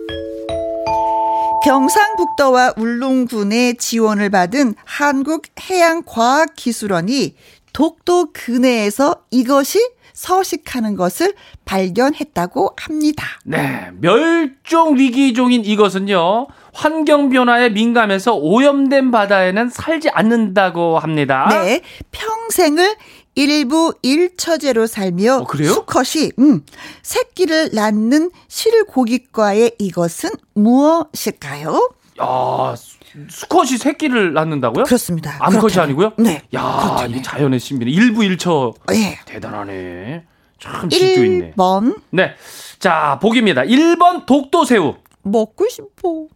[1.65, 7.37] 경상북도와 울릉군의 지원을 받은 한국해양과학기술원이
[7.73, 9.79] 독도 근해에서 이것이
[10.21, 11.33] 서식하는 것을
[11.65, 13.27] 발견했다고 합니다.
[13.43, 16.47] 네, 멸종 위기종인 이것은요.
[16.75, 21.49] 환경 변화에 민감해서 오염된 바다에는 살지 않는다고 합니다.
[21.49, 21.81] 네,
[22.11, 22.97] 평생을
[23.35, 25.47] 일부 일처제로 살며 어?
[25.57, 26.67] 수컷이 음,
[27.03, 31.93] 새끼를 낳는 실고기과의 이것은 무엇일까요?
[32.21, 32.75] 야,
[33.13, 34.85] 수- 수컷이 새끼를 낳는다고요?
[34.85, 35.33] 그렇습니다.
[35.41, 35.85] 암컷이 그렇다면.
[35.85, 36.13] 아니고요?
[36.19, 36.43] 네.
[36.55, 37.19] 야, 그렇다면.
[37.19, 37.91] 이 자연의 신비네.
[37.91, 39.19] 일부 일처 예.
[39.27, 40.25] 대단하네.
[40.59, 41.53] 참 질조 있네.
[41.53, 42.35] 1번 네.
[42.79, 43.63] 자, 보기입니다.
[43.63, 44.97] 1번 독도새우.
[45.23, 46.27] 먹고 싶어.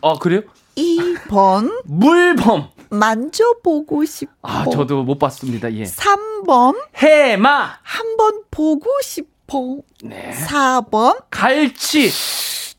[0.00, 0.42] 어, 그래요?
[0.76, 2.68] 2번 물범.
[2.90, 4.30] 만져보고 싶어.
[4.42, 5.72] 아, 저도 못 봤습니다.
[5.72, 5.84] 예.
[5.84, 7.78] 3번 해마.
[7.82, 9.78] 한번 보고 싶어.
[10.04, 10.30] 네.
[10.46, 12.10] 4번 갈치.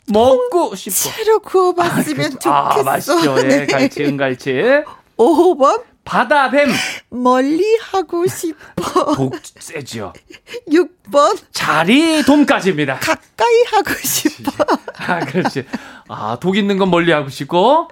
[0.08, 1.10] 먹고 싶어.
[1.12, 2.50] 채로 구워봤으면 좋겠어.
[2.52, 3.38] 아, 맛있죠.
[3.40, 3.66] 예, 네.
[3.66, 4.52] 갈치, 은갈치.
[5.18, 6.70] 5번 바다뱀.
[7.10, 9.16] 멀리 하고 싶어.
[9.16, 10.12] 독 세지요.
[10.72, 13.00] 6번 자리 돔까지입니다.
[13.00, 14.52] 가까이 하고 싶어.
[14.98, 15.66] 아, 그렇지.
[16.08, 17.88] 아, 독 있는 건 멀리 하고 싶고,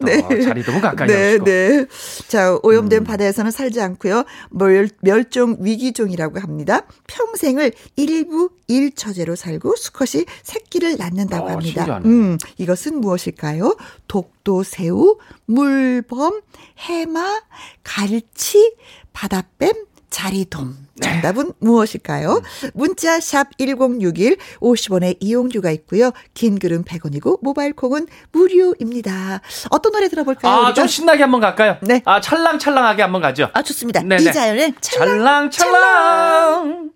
[0.00, 1.44] 또 자리 돔은 가까이 하고 네, 싶고.
[1.44, 1.86] 네.
[2.28, 3.04] 자, 오염된 음.
[3.04, 4.24] 바다에서는 살지 않고요.
[4.50, 6.82] 멸, 멸종 위기종이라고 합니다.
[7.06, 11.84] 평생을 일부 일처제로 살고 수컷이 새끼를 낳는다고 어, 합니다.
[11.84, 12.08] 신기하네.
[12.08, 13.76] 음, 이것은 무엇일까요?
[14.08, 16.40] 독도 새우, 물범,
[16.78, 17.42] 해마,
[17.82, 18.74] 갈치,
[19.12, 19.72] 바다뱀,
[20.12, 20.76] 자리돔.
[20.96, 21.08] 네.
[21.10, 22.42] 정답은 무엇일까요?
[22.74, 26.12] 문자 샵 1061, 50원의 이용료가 있고요.
[26.34, 29.40] 긴 글은 100원이고 모바일 콩은 무료입니다.
[29.70, 30.52] 어떤 노래 들어볼까요?
[30.52, 30.74] 아, 우리가?
[30.74, 31.78] 좀 신나게 한번 갈까요?
[31.80, 32.02] 네.
[32.04, 33.48] 아, 찰랑찰랑하게 한번 가죠.
[33.54, 34.02] 아, 좋습니다.
[34.02, 34.22] 네네.
[34.30, 35.50] 이자연의 찰랑.
[35.50, 36.90] 찰랑 찰랑.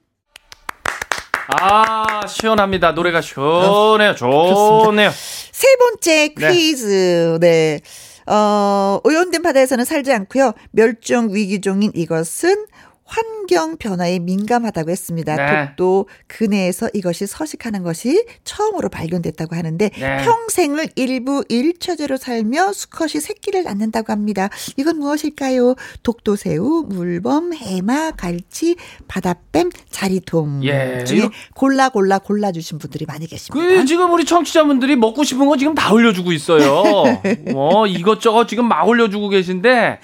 [1.48, 2.92] 아, 시원합니다.
[2.92, 4.14] 노래가 시원해요.
[4.14, 5.10] 좋네요.
[5.52, 6.52] 세 번째 네.
[6.52, 7.38] 퀴즈.
[7.40, 7.80] 네.
[8.28, 10.52] 어, 오염된 바다에서는 살지 않고요.
[10.72, 12.66] 멸종 위기종인 이것은
[13.06, 15.36] 환경 변화에 민감하다고 했습니다.
[15.36, 15.66] 네.
[15.76, 20.24] 독도 근해에서 이것이 서식하는 것이 처음으로 발견됐다고 하는데 네.
[20.24, 24.48] 평생을 일부 일처제로 살며 수컷이 새끼를 낳는다고 합니다.
[24.76, 25.76] 이건 무엇일까요?
[26.02, 33.26] 독도새우, 물범, 해마, 갈치, 바다뱀, 자리돔 예, 중에 이거- 골라 골라 골라 주신 분들이 많이
[33.26, 33.66] 계십니다.
[33.66, 36.82] 그 지금 우리 청취자분들이 먹고 싶은 거 지금 다 올려주고 있어요.
[37.54, 40.00] 어 이것저것 지금 막 올려주고 계신데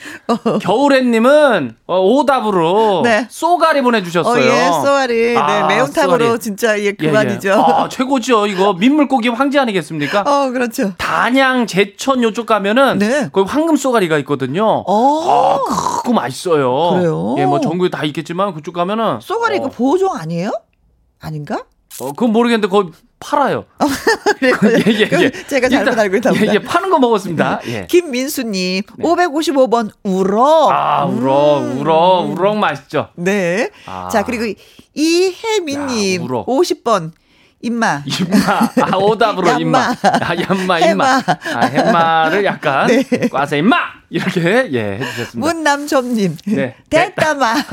[0.62, 3.26] 겨울애님은 어, 오답으로 네.
[3.30, 4.44] 쏘가리 어, 보내주셨어요.
[4.44, 5.36] 예, 쏘아리.
[5.38, 6.38] 아, 네, 매운탕으로 쏘가리.
[6.40, 6.92] 진짜 예, 예, 예.
[6.92, 7.52] 그만이죠.
[7.54, 8.46] 아 최고죠.
[8.46, 10.20] 이거 민물고기 황제 아니겠습니까?
[10.26, 10.92] 어, 그렇죠.
[10.98, 13.30] 단양 제천 요쪽 가면은 네.
[13.32, 14.84] 거기 황금 쏘가리가 있거든요.
[14.86, 15.28] 어.
[15.28, 16.90] 아 크고 맛있어요.
[16.98, 17.34] 그래요?
[17.38, 20.50] 예, 뭐 전국에 다 있겠지만 그쪽 가면은 쏘가리 어, 그 보호종 아니에요?
[21.20, 21.62] 아닌가?
[22.00, 23.64] 어, 그건 모르겠는데 거기 팔아요.
[24.42, 24.48] 예,
[24.92, 25.30] 예, 예.
[25.30, 26.34] 제가 잘못 일단, 알고 있다.
[26.34, 27.60] 예, 예, 파는 거 먹었습니다.
[27.66, 27.86] 예.
[27.88, 30.70] 김민수님, 555번 우럭.
[30.72, 31.80] 아, 우럭, 음.
[31.80, 33.10] 우럭, 우럭 맛있죠.
[33.14, 33.70] 네.
[33.86, 34.08] 아.
[34.10, 34.44] 자, 그리고
[34.94, 36.46] 이혜민님, 야, 우럭.
[36.46, 37.12] 50번.
[37.64, 38.02] 임마.
[38.04, 38.90] 임마.
[38.90, 39.60] 아, 오답으로 얌마.
[39.60, 39.94] 임마.
[40.02, 41.22] 아, 얌마, 임마.
[41.54, 43.04] 아, 햄마를 약간 네.
[43.30, 43.76] 꽈서 임마!
[44.10, 45.38] 이렇게, 예, 해주셨습니다.
[45.38, 46.36] 문남점님.
[46.46, 46.74] 네.
[46.90, 47.54] 됐다마.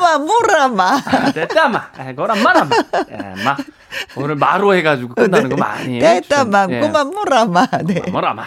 [0.00, 1.02] 고마 물어마.
[1.04, 1.88] 아, 됐다, 마.
[1.98, 2.70] 아, 거란 말아마.
[3.10, 3.54] 예, 마.
[4.16, 5.98] 오늘 마로 해가지고 끝나는 거 많이.
[5.98, 6.66] 됐다마.
[6.70, 6.80] 예.
[6.80, 7.66] 고마 물어마.
[7.84, 8.00] 네.
[8.10, 8.44] 뭐라마.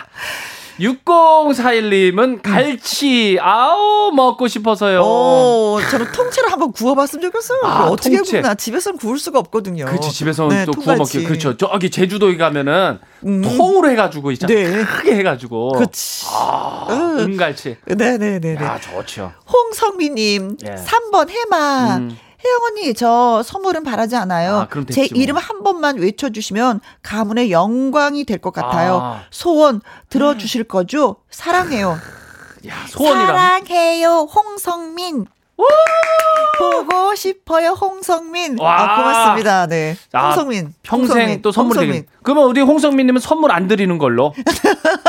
[0.79, 5.01] 6041님은 갈치, 아우, 먹고 싶어서요.
[5.01, 7.59] 오, 저는 통째로 한번 구워봤으면 좋겠어요.
[7.63, 8.41] 아, 어떻게 통째.
[8.41, 9.86] 구나 집에서는 구울 수가 없거든요.
[9.86, 10.95] 그렇지 집에서는 네, 또 구워.
[10.95, 13.41] 먹기 그렇죠 저기 제주도에 가면은 음.
[13.41, 14.83] 통으로 해가지고 있잖아 네.
[14.83, 16.25] 크게 해가지고 그치.
[16.29, 17.19] 아 음.
[17.19, 18.55] 은갈치 네네네네.
[18.55, 20.75] 야 좋죠 홍성미님, 예.
[20.75, 21.97] 3번 해마.
[21.97, 22.17] 음.
[22.45, 24.58] 혜영 언니, 저 선물은 바라지 않아요.
[24.62, 25.23] 아, 그럼 제 됐지 뭐.
[25.23, 28.99] 이름 한 번만 외쳐주시면 가문의 영광이 될 것 같아요.
[29.01, 29.23] 아.
[29.32, 31.17] 소원 들어주실 거죠?
[31.29, 31.97] 사랑해요.
[32.67, 35.25] 야 소원이랑 사랑해요, 홍성민.
[36.58, 38.60] 보고 싶어요, 홍성민.
[38.60, 38.82] 와.
[38.82, 39.67] 아, 고맙습니다.
[39.67, 39.95] 네.
[40.13, 40.67] 홍성민.
[40.67, 41.41] 아, 평생 홍성민.
[41.41, 44.33] 또 선물 드리 그러면 우리 홍성민님은 선물 안 드리는 걸로.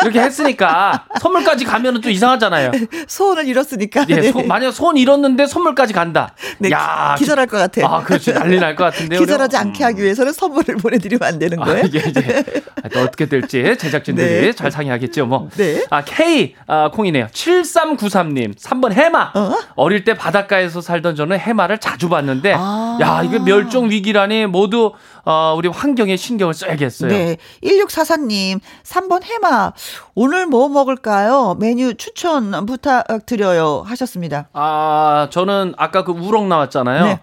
[0.02, 2.72] 이렇게 했으니까 선물까지 가면은 또 이상하잖아요.
[3.06, 4.04] 소원을 잃었으니까.
[4.08, 4.32] 예, 네.
[4.32, 6.34] 소, 만약 소원 잃었는데 선물까지 간다.
[6.58, 7.86] 네, 야, 기절할 것 같아요.
[7.86, 8.32] 아, 그렇지.
[8.34, 9.20] 난리 날 것 같은데요.
[9.20, 11.82] 기절하지 않게 하기 위해서는 선물을 보내드리면 안 되는 아, 거예요.
[11.84, 12.44] 아, 이게 이제
[12.92, 14.52] 또 어떻게 될지 제작진들이 네.
[14.52, 15.48] 잘 상의하겠죠, 뭐.
[15.56, 15.84] 네.
[15.90, 17.28] 아, K 아, 콩이네요.
[17.28, 19.32] 7393님, 3번 해마.
[19.76, 19.88] 어?
[19.88, 22.98] 릴때 바닷가에서 살던 저는 해마를 자주 봤는데, 아.
[23.00, 24.92] 야, 이게 멸종 위기라니 모두
[25.24, 27.10] 어, 우리 환경에 신경을 써야겠어요.
[27.10, 27.36] 네.
[27.62, 29.72] 1644님, 3번 해마.
[30.14, 31.56] 오늘 뭐 먹을까요?
[31.58, 33.84] 메뉴 추천 부탁드려요.
[33.86, 34.48] 하셨습니다.
[34.52, 37.04] 아, 저는 아까 그 우럭 나왔잖아요.
[37.04, 37.20] 네.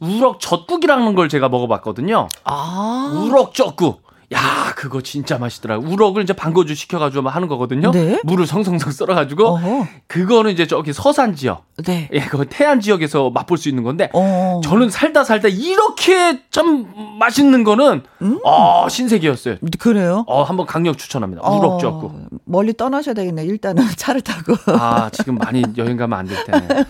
[0.00, 2.28] 우럭 젖국이라는 걸 제가 먹어봤거든요.
[2.44, 3.22] 아.
[3.24, 4.02] 우럭 젖국.
[4.32, 5.86] 야, 그거 진짜 맛있더라고.
[5.86, 7.90] 우럭을 이제 방거주 시켜가지고 하는 거거든요.
[7.92, 8.20] 네?
[8.24, 9.44] 물을 성성성 썰어가지고.
[9.46, 9.86] 어허.
[10.06, 11.64] 그거는 이제 저기 서산 지역.
[11.84, 12.08] 네.
[12.12, 14.10] 예, 그 태안 지역에서 맛볼 수 있는 건데.
[14.12, 14.60] 어.
[14.64, 18.38] 저는 살다 살다 이렇게 좀 맛있는 거는, 음.
[18.44, 19.56] 어, 신세계였어요.
[19.78, 20.24] 그래요?
[20.26, 21.42] 어, 한번 강력 추천합니다.
[21.48, 22.06] 우럭 젓고.
[22.06, 23.44] 어, 멀리 떠나셔야 되겠네.
[23.44, 24.54] 일단은 차를 타고.
[24.66, 26.84] 아, 지금 많이 여행 가면 안 될 텐데.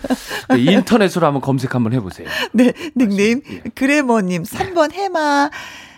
[0.49, 2.27] 네, 인터넷으로 한번 검색 한번 해보세요.
[2.53, 3.41] 네, 닉네임.
[3.51, 3.63] 예.
[3.75, 5.49] 그래머님, 3번 해마.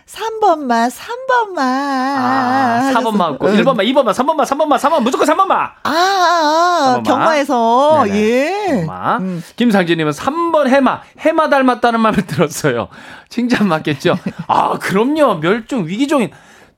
[0.06, 1.58] 3번만, 3번만.
[1.58, 5.52] 아, 4번만 없고, 1번만, 2번만, 3번만, 3번만, 3번만, 무조건 3번만.
[5.52, 8.04] 아, 아, 아 경마에서.
[8.06, 8.20] 네네.
[8.20, 8.68] 예.
[8.86, 9.18] 경마.
[9.18, 9.44] 음.
[9.56, 12.90] 김상진님은 3번 해마, 해마 닮았다는 말을 들었어요.
[13.30, 14.16] 칭찬 맞겠죠?
[14.48, 15.40] 아, 그럼요.
[15.40, 16.30] 멸종 위기종인.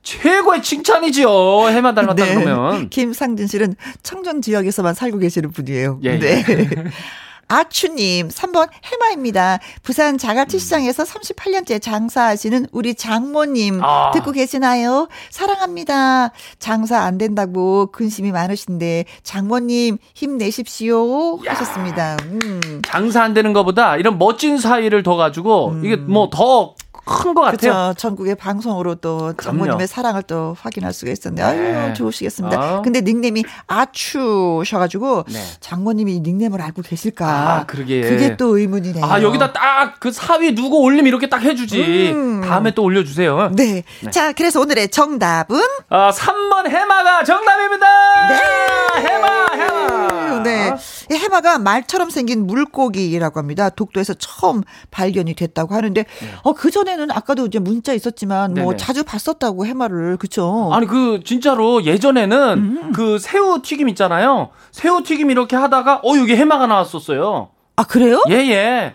[0.02, 1.28] 최고의 칭찬이지요.
[1.68, 2.34] 해마 닮았다 네.
[2.34, 2.88] 그러면.
[2.88, 6.00] 김상진 씨는 청정 지역에서만 살고 계시는 분이에요.
[6.02, 6.44] 예, 네.
[6.48, 6.68] 예.
[7.48, 9.58] 아추님, 3번 해마입니다.
[9.82, 14.10] 부산 자갈치 시장에서 38년째 장사하시는 우리 장모님 아.
[14.12, 15.08] 듣고 계시나요?
[15.30, 16.30] 사랑합니다.
[16.58, 22.18] 장사 안 된다고 근심이 많으신데 장모님 힘내십시오 하셨습니다.
[22.24, 22.82] 음.
[22.84, 25.84] 장사 안 되는 것보다 이런 멋진 사이를 더 가지고 음.
[25.84, 26.74] 이게 뭐더
[27.08, 27.72] 큰 것 같아요.
[27.72, 27.94] 그렇죠.
[27.98, 31.74] 전국의 방송으로 또 장모님의 사랑을 또 확인할 수가 있었는데 네.
[31.76, 32.78] 아유 좋으시겠습니다.
[32.78, 32.82] 어.
[32.82, 35.42] 근데 닉네임이 아추셔가지고 네.
[35.60, 37.26] 장모님이 닉네임을 알고 계실까?
[37.26, 38.00] 아 그러게.
[38.02, 39.04] 그게 또 의문이네요.
[39.04, 42.12] 아 여기다 딱 그 사위 누구 올림 이렇게 딱 해주지.
[42.14, 42.40] 음.
[42.42, 43.50] 다음에 또 올려주세요.
[43.54, 43.82] 네.
[44.02, 44.10] 네.
[44.10, 47.86] 자 그래서 오늘의 정답은 아 3번 해마가 정답입니다.
[48.28, 49.08] 네.
[49.08, 50.76] 해마 해마.
[51.08, 51.16] 네.
[51.16, 53.70] 해마가 말처럼 생긴 물고기라고 합니다.
[53.70, 56.28] 독도에서 처음 발견이 됐다고 하는데 네.
[56.42, 58.76] 어그 전에 예전에는 아까도 이제 문자 있었지만 뭐 네네.
[58.76, 60.70] 자주 봤었다고 해마를 그쵸?
[60.72, 62.92] 아니 그 진짜로 예전에는 음.
[62.92, 64.50] 그 새우 튀김 있잖아요.
[64.72, 67.50] 새우 튀김 이렇게 하다가 어 여기 해마가 나왔었어요.
[67.76, 68.22] 아 그래요?
[68.28, 68.50] 예예.
[68.50, 68.94] 예.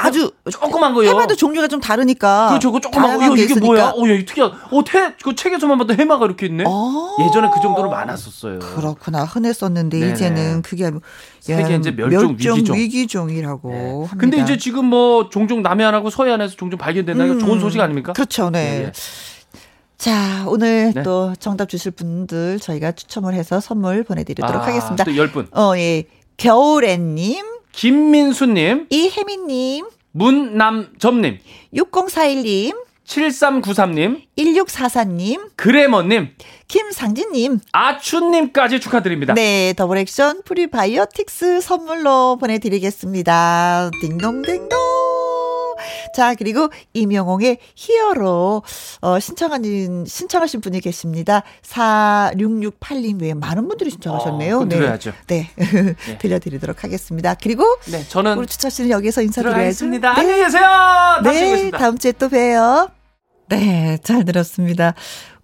[0.00, 1.10] 아주 조그만 거요.
[1.10, 2.48] 해마도 종류가 좀 다르니까.
[2.48, 2.72] 그렇죠.
[2.72, 3.32] 그 조그만 거.
[3.32, 3.66] 이게 있으니까.
[3.66, 3.84] 뭐야?
[3.90, 4.56] 어, 야, 특이하다.
[4.70, 6.64] 어, 태, 그 책에서만 봤던 해마가 이렇게 있네.
[6.66, 8.58] 아~ 예전에 그 정도로 많았었어요.
[8.60, 9.24] 그렇구나.
[9.24, 10.12] 흔했었는데 네네.
[10.12, 10.90] 이제는 그게
[11.40, 13.30] 세계 이제 멸종, 멸종 위기종.
[13.30, 13.76] 이라고 네.
[13.76, 14.16] 합니다.
[14.18, 18.12] 근데 이제 지금 뭐 종종 남해안하고 서해안에서 종종 발견된다는 음, 좋은 소식 아닙니까?
[18.12, 18.50] 그렇죠.
[18.50, 18.70] 네.
[18.70, 18.84] 네.
[18.86, 18.92] 네.
[19.98, 21.02] 자, 오늘 네.
[21.02, 25.04] 또 정답 주실 분들 저희가 추첨을 해서 선물 보내드리도록 아, 하겠습니다.
[25.04, 25.54] 또 10분.
[25.54, 26.04] 어, 예.
[26.38, 27.59] 겨울애님.
[27.72, 28.86] 김민수님.
[28.90, 29.86] 이혜민님.
[30.12, 31.38] 문남점님.
[31.74, 32.90] 6041님.
[33.10, 36.28] 7393님, 1644님, 그래머님,
[36.68, 39.34] 김상진님, 아춘님까지 축하드립니다.
[39.34, 43.90] 네, 더블 액션 프리바이오틱스 선물로 보내드리겠습니다.
[44.00, 44.78] 딩동댕동.
[46.14, 48.62] 자, 그리고 임영웅의 히어로,
[49.00, 51.42] 어, 신청하신, 신청하신 분이 계십니다.
[51.62, 54.58] 4668님 외에 많은 분들이 신청하셨네요.
[54.58, 54.76] 어, 네.
[54.76, 55.12] 들어야죠.
[55.26, 55.50] 네.
[55.56, 55.96] 네.
[56.18, 57.34] 들려드리도록 하겠습니다.
[57.34, 58.38] 그리고, 네, 저는.
[58.38, 59.86] 우리 주철 씨는 여기서 인사드려야죠.
[59.86, 60.00] 네.
[60.06, 60.66] 안녕히 계세요.
[61.24, 62.88] 네, 다음 주에 또 봬요.
[63.48, 64.94] 네, 잘 들었습니다.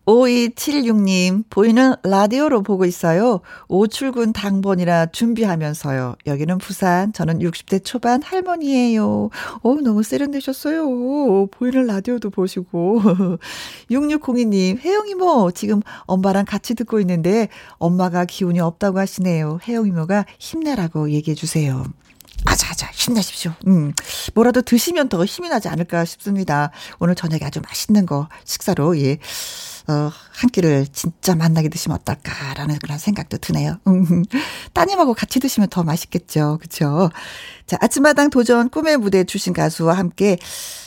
[0.06, 3.40] 5276님, 보이는 라디오로 보고 있어요.
[3.68, 6.14] 오출근 당번이라 준비하면서요.
[6.26, 9.30] 여기는 부산, 저는 60대 초반 할머니예요.
[9.62, 11.46] 어 너무 세련되셨어요.
[11.46, 13.02] 보이는 라디오도 보시고.
[13.90, 19.58] 6602님, 혜영 이모, 지금 엄마랑 같이 듣고 있는데, 엄마가 기운이 없다고 하시네요.
[19.66, 21.84] 혜영 이모가 힘내라고 얘기해주세요.
[22.44, 23.52] 아자아자 힘내십시오.
[23.66, 23.92] 음.
[24.34, 26.70] 뭐라도 드시면 더 힘이 나지 않을까 싶습니다.
[26.98, 29.18] 오늘 저녁에 아주 맛있는 거 식사로 예.
[29.88, 33.79] 어, 한 끼를 진짜 만나게 드시면 어떨까라는 그런 생각도 드네요.
[33.87, 34.25] 음,
[34.72, 36.59] 따님하고 같이 드시면 더 맛있겠죠.
[36.61, 37.11] 그쵸?
[37.66, 40.38] 자, 아침마당 도전 꿈의 무대 주신 가수와 함께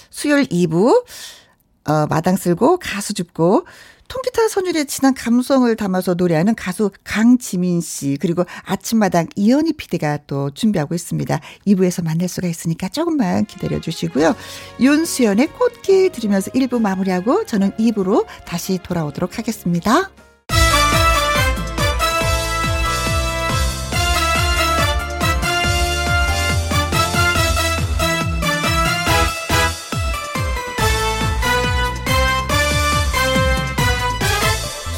[0.09, 1.05] 수요일 2부,
[1.85, 3.65] 어, 마당 쓸고 가수 줍고
[4.09, 10.95] 통기타 선율의 진한 감성을 담아서 노래하는 가수 강지민 씨 그리고 아침마당 이현희 PD가 또 준비하고
[10.95, 11.39] 있습니다.
[11.67, 14.35] 2부에서 만날 수가 있으니까 조금만 기다려 주시고요.
[14.81, 20.11] 윤수연의 꽃길 들으면서 1부 마무리하고 저는 2부로 다시 돌아오도록 하겠습니다.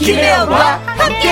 [0.03, 1.29] 김혜영과 함께.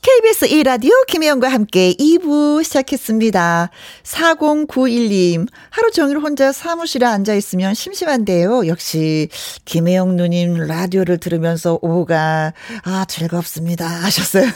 [0.00, 3.68] KBS 1라디오 김혜영과 함께 2부 시작했습니다.
[4.02, 8.66] 4091님, 하루 종일 혼자 사무실에 앉아있으면 심심한데요.
[8.66, 9.28] 역시,
[9.66, 13.86] 김혜영 누님 라디오를 들으면서 오후가, 아, 즐겁습니다.
[13.86, 14.46] 하셨어요.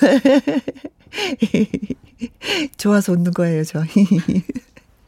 [2.78, 3.82] 좋아서 웃는 거예요, 저.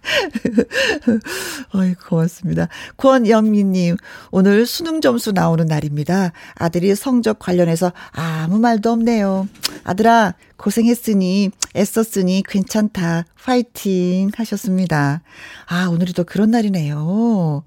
[1.75, 2.69] 어이, 고맙습니다.
[2.97, 3.97] 권영민님,
[4.31, 6.33] 오늘 수능 점수 나오는 날입니다.
[6.55, 9.49] 아들이 성적 관련해서 아무 말도 없네요.
[9.85, 13.25] 아들아, 고생했으니, 애썼으니 괜찮다.
[13.43, 15.23] 파이팅 하셨습니다.
[15.67, 17.65] 아, 오늘이 또 그런 날이네요.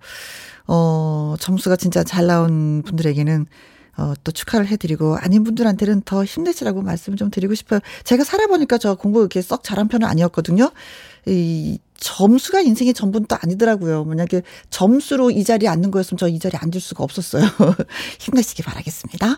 [0.67, 3.46] 어, 점수가 진짜 잘 나온 분들에게는
[3.96, 7.80] 어, 또 축하를 해드리고, 아닌 분들한테는 더 힘내시라고 말씀 좀 드리고 싶어요.
[8.04, 10.72] 제가 살아보니까 저 공부 이렇게 썩 잘한 편은 아니었거든요.
[11.28, 14.04] 이, 점수가 인생의 전부는 또 아니더라고요.
[14.04, 17.44] 만약에 점수로 이 자리에 앉는 거였으면 저 이 자리에 앉을 수가 없었어요.
[18.20, 19.38] 힘내시기 바라겠습니다.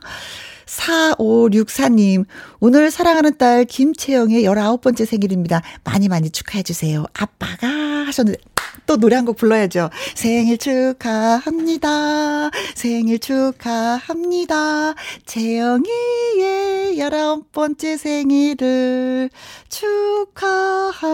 [0.65, 2.26] 4564님,
[2.60, 5.62] 오늘 사랑하는 딸 김채영의 19번째 생일입니다.
[5.84, 7.06] 많이 많이 축하해주세요.
[7.13, 8.39] 아빠가 하셨는데,
[8.86, 9.89] 또 노래 한 곡 불러야죠.
[10.13, 12.52] 생일 축하합니다.
[12.76, 14.93] 생일 축하합니다.
[15.26, 19.30] 재영이의 열아홉 번째 생일을
[19.69, 21.08] 축하합니다.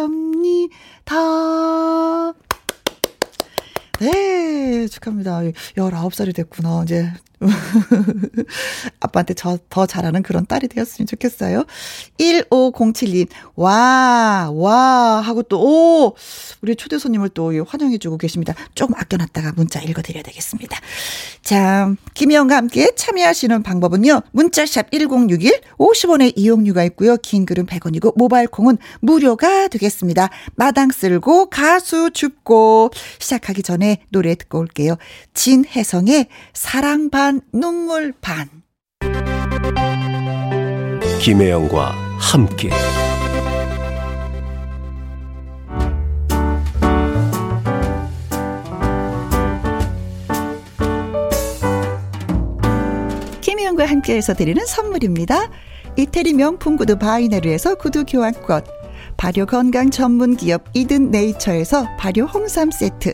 [4.00, 5.42] 네, 축하합니다.
[5.78, 6.82] 19살이 됐구나.
[6.84, 7.12] 이제
[9.00, 11.66] 아빠한테 저, 더 잘하는 그런 딸이 되었으면 좋겠어요.
[12.20, 16.16] 1507님, 와, 와, 하고 또, 오!
[16.62, 18.54] 우리 초대 손님을 또 환영해주고 계십니다.
[18.76, 20.80] 조금 아껴놨다가 문자 읽어드려야 되겠습니다.
[21.42, 24.22] 자, 김희영과 함께 참여하시는 방법은요.
[24.32, 27.18] 문자샵 1061, 50원의 이용료가 있고요.
[27.18, 30.30] 긴 글은 100원이고, 모바일 콩은 무료가 되겠습니다.
[30.56, 34.98] 마당 쓸고, 가수 줍고, 시작하기 전에 노래 듣고 올게요.
[35.34, 38.50] 진혜성의 사랑 반 반, 눈물 반.
[41.22, 42.70] 김혜영과 함께.
[53.40, 55.50] 김혜영과 함께해서 드리는 선물입니다.
[55.96, 58.66] 이태리 명품 구두 바이네르에서 구두 교환권,
[59.16, 63.14] 발효 건강 전문 기업 이든 네이처에서 발효 홍삼 세트.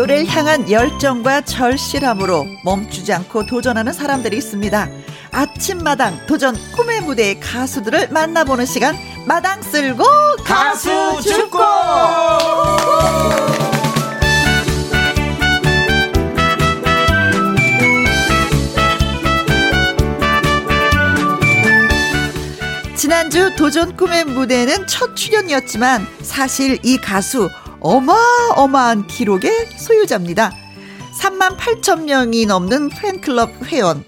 [0.00, 4.88] 노래를 향한 열정과 절실함으로 멈추지 않고 도전하는 사람들이 있습니다.
[5.30, 10.02] 아침마당 도전 꿈의 무대의 가수들을 만나보는 시간 마당 쓸고
[10.42, 11.58] 가수 죽고
[22.96, 27.50] 지난주 도전 꿈의 무대는 첫 출연이었지만 사실 이 가수
[27.80, 30.52] 어마어마한 기록의 소유자입니다.
[31.20, 34.04] 3만 8천 명이 넘는 팬클럽 회원,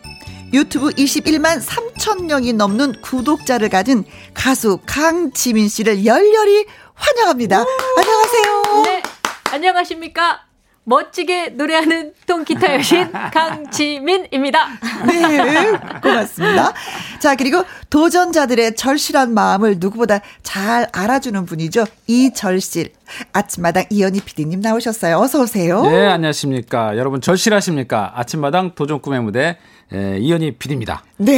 [0.53, 4.05] 유튜브 21만 3천 명이 넘는 구독자를 가진
[4.35, 7.65] 가수 강지민 씨를 열렬히 환영합니다.
[7.97, 8.83] 안녕하세요.
[8.85, 9.03] 네,
[9.51, 10.52] 안녕하십니까.
[10.85, 14.59] 멋지게 노래하는 통기타 여신 강지민입니다.
[15.07, 15.73] 네,
[16.03, 16.73] 고맙습니다.
[17.21, 21.85] 자, 그리고 도전자들의 절실한 마음을 누구보다 잘 알아주는 분이죠.
[22.09, 22.91] 이절실.
[23.33, 25.19] 아침마당 이현희 PD님 나오셨어요.
[25.19, 25.83] 어서 오세요.
[25.83, 26.97] 네, 안녕하십니까.
[26.97, 28.13] 여러분 절실하십니까?
[28.17, 29.59] 아침마당 도전 꿈의 무대
[29.95, 31.05] 예, 이현희 PD입니다.
[31.19, 31.33] 네.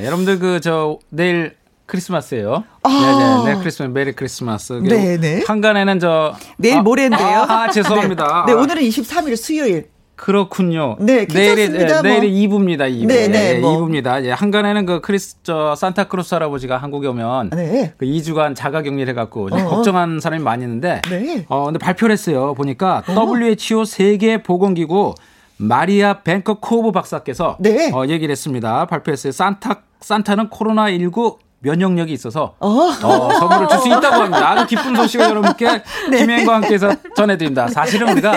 [0.00, 0.06] 네.
[0.06, 1.54] 여러분들 그 저 내일
[1.90, 2.62] 크리스마스예요.
[2.84, 2.88] 아.
[2.88, 4.72] 네네, 네, 크리스마스, Merry Christmas.
[4.74, 5.42] 네네.
[5.46, 7.46] 항간에는 저 내일 아, 모레인데요.
[7.48, 8.44] 아, 죄송합니다.
[8.46, 9.88] 네, 네, 오늘은 23일 수요일.
[10.14, 10.96] 그렇군요.
[11.00, 12.82] 네, 내일이 네, 내일이 2부입니다.
[12.92, 13.06] 2부.
[13.06, 13.78] 네, 네, 뭐.
[13.78, 14.22] 2부입니다.
[14.24, 17.94] 예, 항간에는 그 크리스 저 산타클로스 할아버지가 한국에 오면 네.
[17.96, 19.56] 그 2주간 자가 격리를 해 갖고 어.
[19.56, 21.46] 걱정한 사람이 많이 있는데 네.
[21.48, 22.52] 어 근데 발표를 했어요.
[22.54, 23.14] 보니까 어.
[23.14, 25.14] WHO 세계 보건 기구
[25.56, 27.90] 마리아 밴 커코브 박사께서 네.
[27.92, 28.84] 어 얘기를 했습니다.
[28.86, 29.32] 발표했어요.
[29.32, 32.68] 산타 산타는 코로나 19 면역력이 있어서 어.
[32.68, 34.50] 어, 선물을 줄 수 있다고 합니다.
[34.50, 36.18] 아주 기쁜 소식을 여러분께 네.
[36.18, 37.68] 김혜영과 함께해서 전해드립니다.
[37.68, 38.32] 사실은 우리가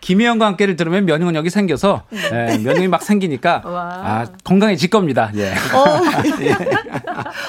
[0.00, 5.30] 김혜영과 함께를 들으면 면역력이 생겨서 예, 면역이 막 생기니까 아, 건강해질 겁니다.
[5.34, 5.50] 예.
[5.50, 6.00] 어,
[6.40, 6.56] 예.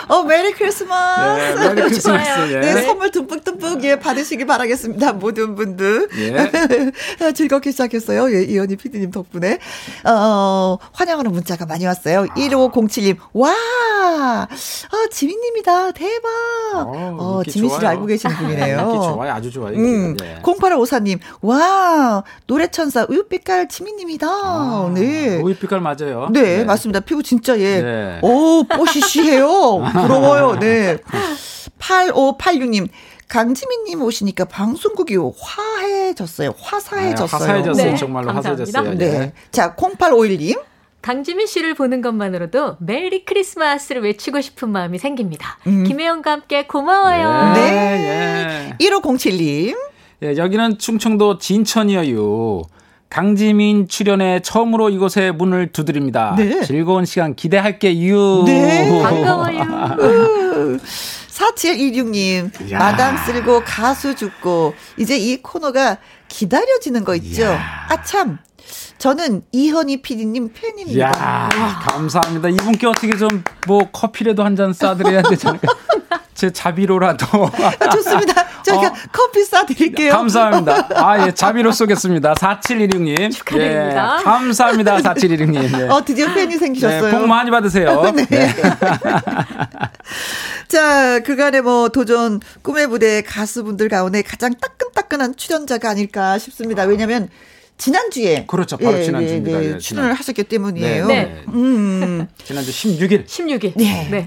[0.08, 1.60] 어 Merry Christmas.
[1.60, 2.54] 네, Merry Christmas.
[2.54, 2.60] 예.
[2.60, 5.14] 네, 선물 듬뿍듬뿍 예, 받으시기 바라겠습니다.
[5.14, 6.10] 모든 분들.
[6.18, 7.32] 예.
[7.34, 8.34] 즐겁게 시작했어요.
[8.34, 9.60] 예, 이현희 PD님 덕분에.
[10.06, 12.26] 어, 환영하는 문자가 많이 왔어요.
[12.30, 12.34] 아.
[12.36, 13.18] 1507님.
[13.34, 13.52] 와!
[14.44, 15.92] 어, 지민님이다.
[15.92, 16.30] 대박.
[16.76, 18.78] 어, 어 지민 씨를 알고 계시는 분이네요.
[19.16, 19.32] 좋아요.
[19.32, 19.76] 아주 좋아요.
[19.76, 20.18] 음.
[20.22, 20.42] 예.
[20.42, 21.20] 0854님.
[21.42, 22.24] 와!
[22.50, 24.28] 노래천사 우유빛깔 지민님이다.
[24.28, 25.38] 아, 네.
[25.38, 26.30] 우유빛깔 맞아요.
[26.32, 27.00] 네, 네, 맞습니다.
[27.02, 27.82] 피부 진짜 예.
[27.82, 28.20] 네.
[28.24, 29.84] 오, 뽀시시해요.
[29.94, 30.58] 부러워요.
[30.60, 30.98] 네.
[31.78, 32.90] 8586님.
[33.28, 36.56] 강지민님 오시니까 방송국이 화해졌어요.
[36.60, 37.40] 화사해졌어요.
[37.40, 37.92] 아, 화사해졌어요.
[37.92, 37.96] 네.
[37.96, 38.80] 정말로 감사합니다.
[38.80, 38.98] 화사해졌어요.
[38.98, 39.20] 네.
[39.20, 39.34] 네.
[39.52, 40.60] 자, 0851님.
[41.04, 45.60] 강지민 씨를 보는 것만으로도 메리 크리스마스를 외치고 싶은 마음이 생깁니다.
[45.68, 45.84] 음.
[45.84, 47.54] 김혜영과 함께 고마워요.
[47.54, 47.72] 네.
[47.72, 48.76] 네.
[48.82, 48.86] 예.
[48.86, 49.89] 1507님.
[50.24, 52.64] 예, 여기는 충청도 진천이에요.
[53.10, 56.36] 강지민 출연에 처음으로 이곳에 문을 두드립니다.
[56.38, 56.62] 네.
[56.64, 58.44] 즐거운 시간 기대할게요.
[58.46, 59.02] 네.
[59.02, 60.78] 반가워요.
[61.40, 62.80] 4726님, 야.
[62.80, 65.98] 마당 쓸고 가수 죽고, 이제 이 코너가
[66.28, 67.44] 기다려지는 거 있죠?
[67.44, 67.88] 야.
[67.90, 68.40] 아, 참.
[68.98, 71.00] 저는 이현희 PD님 팬입니다.
[71.02, 71.50] 야
[71.90, 72.50] 감사합니다.
[72.50, 73.30] 이분께 어떻게 좀
[73.68, 75.68] 뭐 커피라도 한 잔 싸드려야 되지 않을까?
[76.34, 77.26] 제 자비로라도.
[77.80, 78.34] 아, 좋습니다.
[78.64, 80.12] 저희가 어, 커피 싸드릴게요.
[80.14, 80.88] 감사합니다.
[80.96, 82.34] 아, 예, 자비로 쏘겠습니다.
[82.34, 83.32] 4716님.
[83.32, 84.18] 축하드립니다.
[84.20, 84.98] 예, 감사합니다.
[84.98, 85.78] 4716님.
[85.78, 85.88] 네.
[85.90, 87.02] 어, 드디어 팬이 생기셨어요.
[87.04, 88.02] 네, 복 많이 받으세요.
[88.16, 88.26] 네.
[88.26, 88.54] 네.
[90.68, 96.84] 자, 그간의 뭐 도전 꿈의 무대 가수분들 가운데 가장 따끈따끈한 출연자가 아닐까 싶습니다.
[96.84, 97.30] 왜냐면
[97.80, 98.78] 지난주에 그렇죠.
[98.78, 99.64] 바로 예, 지난주입니다.
[99.64, 101.08] 예, 네, 출연을 하셨기 때문이에요.
[101.08, 101.24] 네.
[101.24, 101.44] 네.
[101.48, 102.28] 음.
[102.44, 103.26] 지난주 16일.
[103.26, 103.74] 16일.
[103.76, 104.08] 네.
[104.12, 104.26] 네.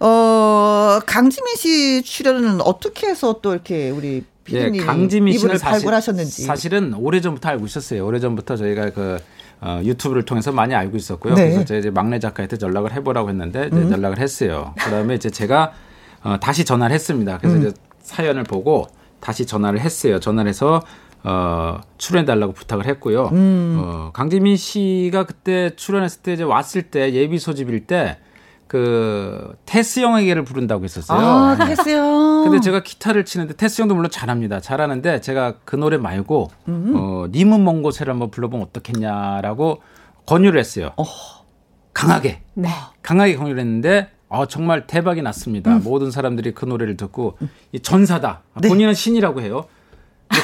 [0.00, 6.94] 어, 강지민 씨 출연은 어떻게 해서 또 이렇게 우리 예, 강지민 씨는 사실, 하셨는지 사실은
[6.94, 8.06] 오래전부터 알고 있었어요.
[8.06, 9.18] 오래전부터 저희가 그
[9.60, 11.34] 어, 유튜브를 통해서 많이 알고 있었고요.
[11.34, 11.50] 네.
[11.50, 13.92] 그래서 제 이제 막내 작가한테 연락을 해보라고 했는데 음.
[13.92, 14.74] 연락을 했어요.
[14.78, 15.72] 그다음에 이제 제가
[16.22, 17.38] 어, 다시 전화를 했습니다.
[17.38, 17.60] 그래서 음.
[17.62, 18.86] 이제 사연을 보고
[19.20, 20.20] 다시 전화를 했어요.
[20.20, 20.82] 전화를 해서
[21.24, 23.28] 어, 출연해달라고 부탁을 했고요.
[23.32, 23.78] 음.
[23.80, 28.18] 어, 강지민 씨가 그때 출연했을 때 이제 왔을 때 예비 소집일 때
[28.68, 31.18] 그 테스 형에게를 부른다고 했었어요.
[31.18, 32.44] 아, 테스 형.
[32.44, 34.60] 근데 제가 기타를 치는데 테스 형도 물론 잘합니다.
[34.60, 36.92] 잘하는데 제가 그 노래 말고 음.
[36.94, 39.80] 어 님은 먼 곳에를 한번 불러보면 어떻겠냐라고
[40.26, 40.92] 권유를 했어요.
[40.98, 41.04] 어.
[41.94, 42.42] 강하게.
[42.54, 42.68] 네.
[43.02, 45.74] 강하게 권유를 했는데 어, 정말 대박이 났습니다.
[45.74, 45.82] 음.
[45.82, 47.38] 모든 사람들이 그 노래를 듣고
[47.72, 48.42] 이 전사다.
[48.60, 48.68] 네.
[48.68, 49.64] 본인은 신이라고 해요.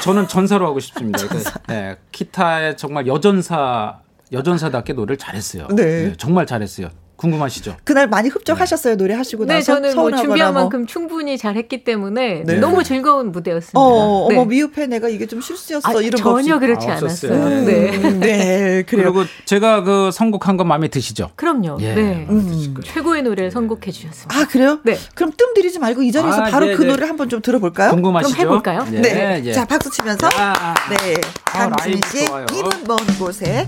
[0.02, 1.26] 저는 전사로 하고 싶습니다.
[1.26, 4.00] 그러니까, 네, 기타에 정말 여전사
[4.32, 5.68] 여전사답게 노래를 잘했어요.
[5.68, 5.84] 네.
[6.08, 6.88] 네 정말 잘했어요.
[7.16, 7.76] 궁금하시죠?
[7.84, 10.62] 그날 많이 흡족하셨어요 노래 하시고 네, 나서 저는 뭐 준비한 뭐.
[10.62, 12.54] 만큼 충분히 잘했기 때문에 네.
[12.56, 13.78] 너무 즐거운 무대였습니다.
[13.78, 14.36] 어, 네.
[14.36, 17.32] 어머 미흡해 내가 이게 좀 실수였어 아, 이런 전혀 그렇지 아, 않았어요.
[17.32, 19.12] 음, 네, 네 그래요.
[19.12, 21.30] 그리고 제가 그 선곡한 거 마음에 드시죠?
[21.36, 21.78] 그럼요.
[21.80, 22.74] 예, 네, 음.
[22.82, 24.36] 최고의 노래를 선곡해 주셨습니다.
[24.36, 24.80] 아 그래요?
[24.84, 24.98] 네.
[25.14, 26.88] 그럼 뜸 들이지 말고 이 자리에서 아, 바로 네, 그 네.
[26.88, 27.90] 노래 한번 좀 들어볼까요?
[27.90, 28.36] 궁금하시죠?
[28.36, 28.86] 그럼 해볼까요?
[28.90, 29.42] 네, 네.
[29.44, 29.52] 예.
[29.52, 33.66] 자 박수 치면서 아, 네 강진 씨 이분 먼 곳에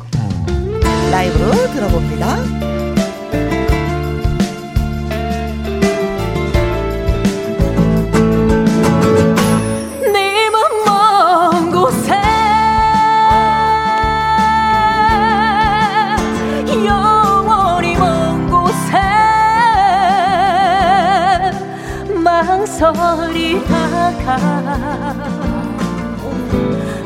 [1.11, 2.76] 라이브로 들어봅니다.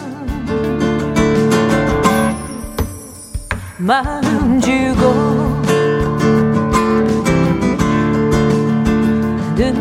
[3.82, 5.49] 마음 주고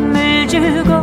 [0.00, 0.99] 눈물 주고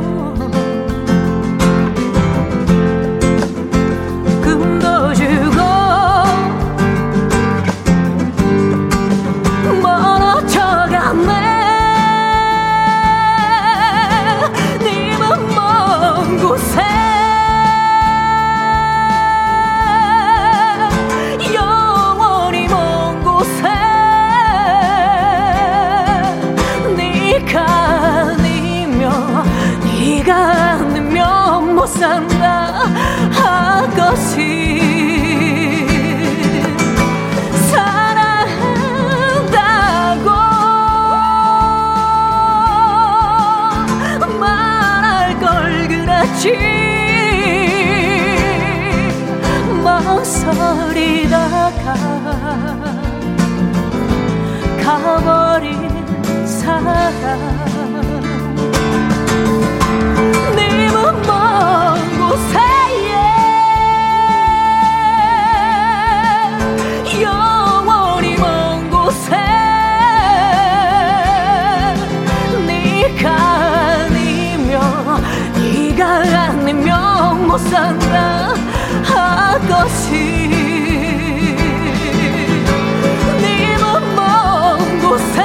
[46.37, 46.53] 걸 그랬지
[49.83, 51.33] 망설이다가
[54.83, 55.89] 가버린
[56.45, 57.76] 사랑
[77.77, 78.55] 산다
[84.99, 85.41] 곳에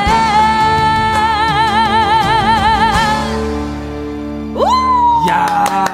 [5.29, 5.85] 야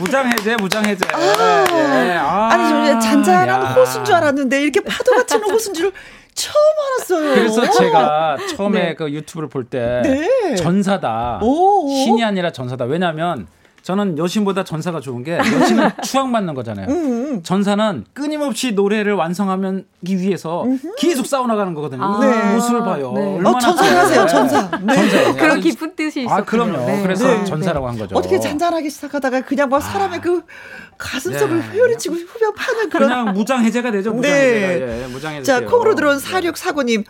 [0.00, 2.16] 무장해제 무장해제 아, 예.
[2.16, 3.66] 아, 아니 저 잔잔한 야.
[3.74, 5.92] 호수인 줄 알았는데 이렇게 파도가 치는 호수인 줄
[6.34, 6.54] 처음
[6.86, 7.34] 알았어요.
[7.34, 8.94] 그래서 제가 처음에 네.
[8.94, 10.54] 그 유튜브를 볼때 네.
[10.56, 11.40] 전사다.
[11.42, 12.84] 오, 신이 아니라 전사다.
[12.84, 13.46] 왜냐하면
[13.82, 16.88] 저는 여신보다 전사가 좋은 게 여신은 추앙 받는 거잖아요.
[16.88, 17.42] 음, 음.
[17.42, 19.82] 전사는 끊임없이 노래를 완성하기
[20.18, 20.66] 위해서
[20.98, 22.02] 계속 싸워 나가는 거거든요.
[22.02, 22.54] 아, 네.
[22.54, 23.12] 모습을 봐요.
[23.14, 23.40] 네.
[23.42, 24.70] 어, 전사하세요, 전사.
[24.82, 24.94] 네.
[24.94, 25.34] 전사.
[25.40, 26.34] 그런 깊은 뜻이 있어요.
[26.36, 26.84] 아, 그럼요.
[26.86, 27.02] 네.
[27.02, 27.44] 그래서 네.
[27.44, 28.16] 전사라고 한 거죠.
[28.16, 30.20] 어떻게 잔잔하게 시작하다가 그냥 뭐 사람의 아.
[30.20, 30.42] 그
[30.98, 31.68] 가슴속을 네.
[31.70, 33.08] 회오리치고 후벼 파는 그런.
[33.08, 34.12] 그냥 무장 해제가 되죠.
[34.12, 34.38] 무장 네.
[34.74, 35.02] 해제가.
[35.02, 35.44] 예, 무장 해제.
[35.44, 37.04] 자, 콩으로 들어온 4649님.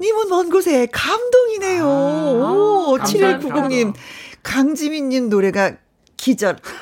[0.00, 1.84] 님은 먼 곳에 감동이네요.
[1.84, 3.94] 아, 오, 7190님.
[4.42, 5.72] 강지민님 노래가
[6.24, 6.56] 기절.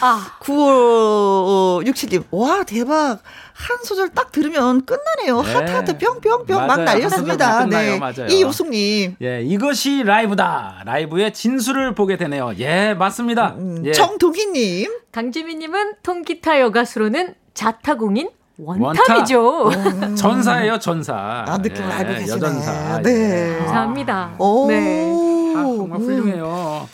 [0.00, 2.24] 아, 9567님.
[2.32, 3.20] 와, 대박.
[3.52, 5.42] 한 소절 딱 들으면 끝나네요.
[5.42, 5.52] 네.
[5.52, 7.64] 하트 하트 뿅뿅뿅 막 날렸습니다.
[7.66, 7.98] 네.
[7.98, 8.26] 맞아요.
[8.28, 9.16] 이우숙님.
[9.22, 10.82] 예, 이것이 라이브다.
[10.84, 12.52] 라이브의 진수를 보게 되네요.
[12.58, 13.54] 예, 맞습니다.
[13.56, 13.92] 음, 예.
[13.92, 14.90] 정동희님.
[15.12, 18.28] 강지민님은 통기타 여가수로는 자타공인
[18.58, 19.64] 원탑이죠.
[19.64, 20.16] 원탑.
[20.18, 21.44] 전사예요, 전사.
[21.46, 22.32] 아, 느낌 예, 알고 계시네.
[22.32, 23.00] 여전사.
[23.02, 23.54] 네.
[23.54, 23.58] 예.
[23.58, 24.34] 감사합니다.
[24.38, 24.66] 오.
[24.68, 25.12] 네.
[25.56, 26.88] 아, 정말 훌륭해요.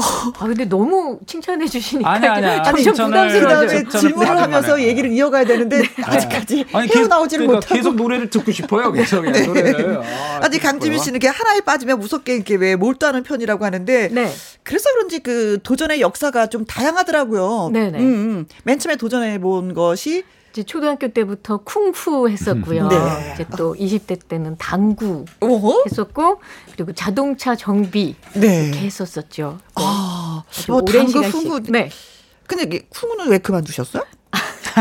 [0.00, 5.88] 아 근데 너무 칭찬해 주시니까 아니 아니 아니 그다음에 질문을 하면서 얘기를 이어가야 되는데 네.
[6.02, 9.46] 아직까지 아니, 헤어나오지를 그러니까 못하고 계속 노래를 듣고 싶어요 계속 네.
[9.46, 10.00] 노래를
[10.40, 14.32] 아, 니 강지민 씨는 이렇게 하나에 빠지면 무섭게 이렇게 왜 몰두하는 편이라고 하는데 네.
[14.62, 17.70] 그래서 그런지 그 도전의 역사가 좀 다양하더라고요.
[17.72, 17.98] 네네.
[17.98, 18.46] 음, 음.
[18.64, 22.88] 맨 처음에 도전해 본 것이 이제 초등학교 때부터 쿵푸 했었고요.
[22.88, 23.30] 네.
[23.34, 25.84] 이제 또 20대 때는 당구 어허?
[25.86, 26.40] 했었고
[26.74, 28.64] 그리고 자동차 정비 네.
[28.66, 29.58] 이렇게 했었었죠.
[29.60, 29.72] 네.
[29.76, 31.60] 아, 뭐 오랜 당구 쿵푸.
[31.70, 31.88] 네.
[32.46, 34.04] 근데 쿵푸는 왜 그만두셨어요?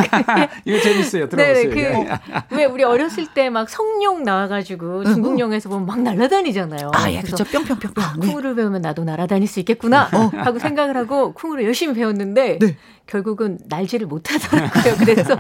[0.65, 1.29] 이거 재밌어요.
[1.29, 1.69] 들어보세요.
[1.69, 2.19] 네,
[2.49, 6.91] 그, 왜 우리 어렸을 때 막 성룡 나와가지고 중국 영화에서 보면 막 날아다니잖아요.
[6.93, 7.43] 아, 예, 그렇죠.
[7.45, 8.03] 뿅뿅뿅뿅.
[8.03, 10.29] 아, 쿵우를 배우면 나도 날아다닐 수 있겠구나 어.
[10.37, 12.77] 하고 생각을 하고 쿵우를 열심히 배웠는데 네.
[13.07, 14.95] 결국은 날지를 못하더라고요.
[14.99, 15.35] 그래서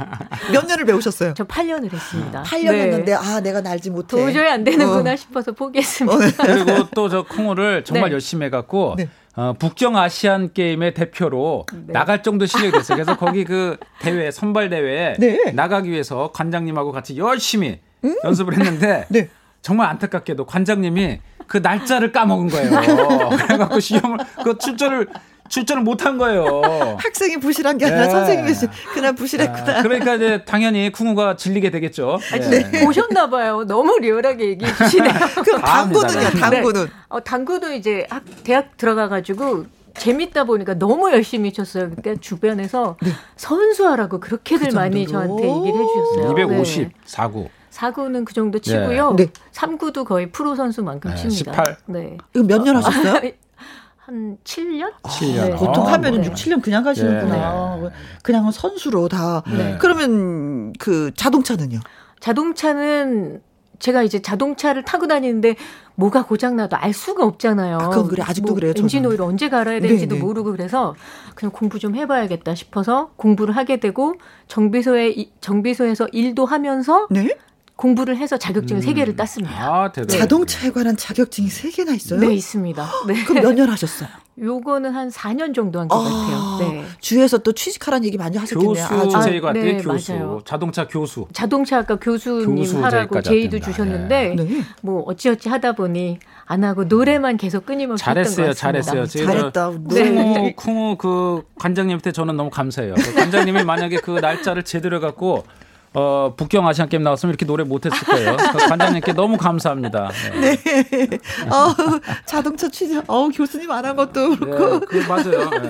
[0.51, 1.33] 몇 년을 배우셨어요?
[1.35, 2.41] 저 8년을 했습니다.
[2.43, 2.81] 8년 네.
[2.81, 4.17] 했는데 아 내가 날지 못해.
[4.17, 5.15] 도저히 안 되는구나 어.
[5.15, 6.15] 싶어서 포기했습니다.
[6.17, 6.31] 어.
[6.45, 8.13] 그리고 또 저 콩우를 정말 네.
[8.13, 9.09] 열심히 해갖고 네.
[9.39, 11.93] 어, 북경 아시안 게임의 대표로 네.
[11.93, 12.97] 나갈 정도 실력이 됐어요.
[12.97, 15.51] 그래서 거기 그 대회 선발 대회에 네.
[15.53, 18.17] 나가기 위해서 관장님하고 같이 열심히 음.
[18.25, 19.29] 연습을 했는데 네.
[19.61, 23.29] 정말 안타깝게도 관장님이 그 날짜를 까먹은 거예요.
[23.47, 25.07] 그래갖고 시험을 그 출전을
[25.49, 26.61] 출전을 못한 거예요.
[26.99, 28.09] 학생이 부실한 게 아니라 네.
[28.09, 28.53] 선생님이
[28.93, 29.79] 그날 부실했구나.
[29.79, 32.19] 아, 그러니까 이제 당연히 쿵우가 질리게 되겠죠.
[32.31, 32.69] 네.
[32.71, 32.85] 네.
[32.85, 33.65] 보셨나 봐요.
[33.67, 35.09] 너무 리얼하게 얘기해 주시네.
[35.43, 36.85] 그럼 당구는요, 당구는?
[36.85, 36.91] 네.
[37.09, 39.65] 어, 당구도 이제 학, 대학 들어가 가지고
[39.97, 41.89] 재밌다 보니까 너무 열심히 쳤어요.
[41.89, 43.09] 그때 주변에서 네.
[43.35, 46.31] 선수하라고 그렇게들 그 많이 저한테 얘기를 해주셨어요.
[46.37, 46.91] 250 네.
[47.05, 47.49] 4구.
[47.71, 49.15] 4구는 그 정도 치고요.
[49.17, 49.27] 네.
[49.53, 51.51] 3구도 거의 프로 선수만큼 칩니다.
[51.53, 51.77] 18.
[51.87, 52.17] 네.
[52.35, 53.31] 이거 몇 년 하셨어요?
[54.09, 54.91] 한 7년?
[55.03, 55.49] 7년.
[55.51, 55.55] 네.
[55.55, 56.27] 보통 하면은 네.
[56.27, 57.77] 6, 7년 그냥 가시는구나.
[57.79, 57.89] 네.
[58.23, 59.43] 그냥 선수로 다.
[59.55, 59.77] 네.
[59.79, 61.79] 그러면 그 자동차는요?
[62.19, 63.41] 자동차는
[63.77, 65.55] 제가 이제 자동차를 타고 다니는데
[65.93, 67.77] 뭐가 고장나도 알 수가 없잖아요.
[67.77, 68.23] 아, 그건 그래.
[68.25, 68.73] 아직도 뭐 그래요.
[68.75, 70.25] 엔진 오일 언제 갈아야 되는지도 네네.
[70.25, 70.95] 모르고 그래서
[71.35, 74.15] 그냥 공부 좀 해봐야겠다 싶어서 공부를 하게 되고
[74.47, 77.37] 정비소에 정비소에서 일도 하면서 네?
[77.79, 78.95] 공부를 해서 자격증을 세 음.
[78.95, 79.55] 개를 땄습니다.
[79.57, 80.05] 아, 네.
[80.05, 82.19] 자동차에 관한 자격증이 세 개나 있어요?
[82.19, 82.89] 네, 있습니다.
[83.07, 83.23] 네.
[83.23, 84.09] 그럼 몇 년 하셨어요?
[84.41, 86.57] 요거는 한 4년 정도 한것 아, 같아요.
[86.71, 86.83] 네.
[86.99, 88.87] 주에서 또 취직하라는 얘기 많이 하셨겠네요.
[88.87, 90.11] 교수 아, 제의가 네, 교수.
[90.13, 90.41] 맞아요.
[90.45, 91.25] 자동차 교수.
[91.31, 94.61] 자동차 아까 교수님 교수 하라고 제의도 주셨는데 네.
[94.81, 99.05] 뭐 어찌어찌 하다 보니 안 하고 노래만 계속 끊임없이 잘했어요, 했던 것 잘했어요.
[99.07, 99.71] 잘했다.
[99.89, 100.11] 네.
[100.13, 102.95] 쿵우 쿵우 그 관장님한테 저는 너무 감사해요.
[102.95, 105.43] 그 관장님이 만약에 그 날짜를 제대로 갖고
[105.93, 108.37] 어, 북경 아시안 게임 나왔으면 이렇게 노래 못했을 거예요.
[108.69, 110.11] 관장님께 너무 감사합니다.
[110.39, 110.55] 네.
[110.55, 111.07] 네.
[111.49, 111.75] 어,
[112.25, 114.79] 자동차 취재, 어, 교수님 안 한 것도 그렇고.
[114.81, 115.49] 네, 그 맞아요.
[115.49, 115.69] 네.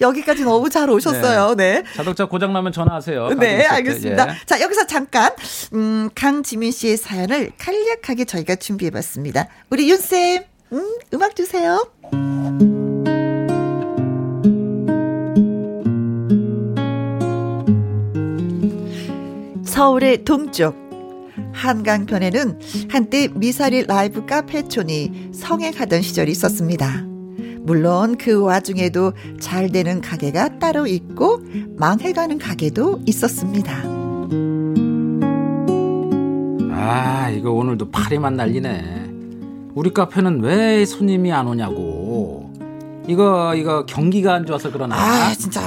[0.00, 1.54] 여기까지 너무 잘 오셨어요.
[1.54, 1.82] 네.
[1.82, 1.84] 네.
[1.94, 3.30] 자동차 고장 나면 전화하세요.
[3.34, 4.28] 네, 알겠습니다.
[4.30, 4.34] 예.
[4.46, 5.30] 자, 여기서 잠깐
[5.74, 9.48] 음, 강지민 씨의 사연을 간략하게 저희가 준비해봤습니다.
[9.70, 11.84] 우리 윤 쌤, 음, 음악 주세요.
[19.72, 20.76] 서울의 동쪽
[21.54, 22.60] 한강변에는
[22.90, 27.06] 한때 미사리 라이브 카페촌이 성행하던 시절이 있었습니다.
[27.62, 31.38] 물론 그 와중에도 잘 되는 가게가 따로 있고
[31.78, 33.72] 망해가는 가게도 있었습니다.
[36.74, 39.10] 아, 이거 오늘도 파리만 날리네.
[39.74, 42.52] 우리 카페는 왜 손님이 안 오냐고.
[43.08, 44.96] 이거, 이거 경기가 안 좋아서 그러나?
[44.96, 45.62] 아, 진짜.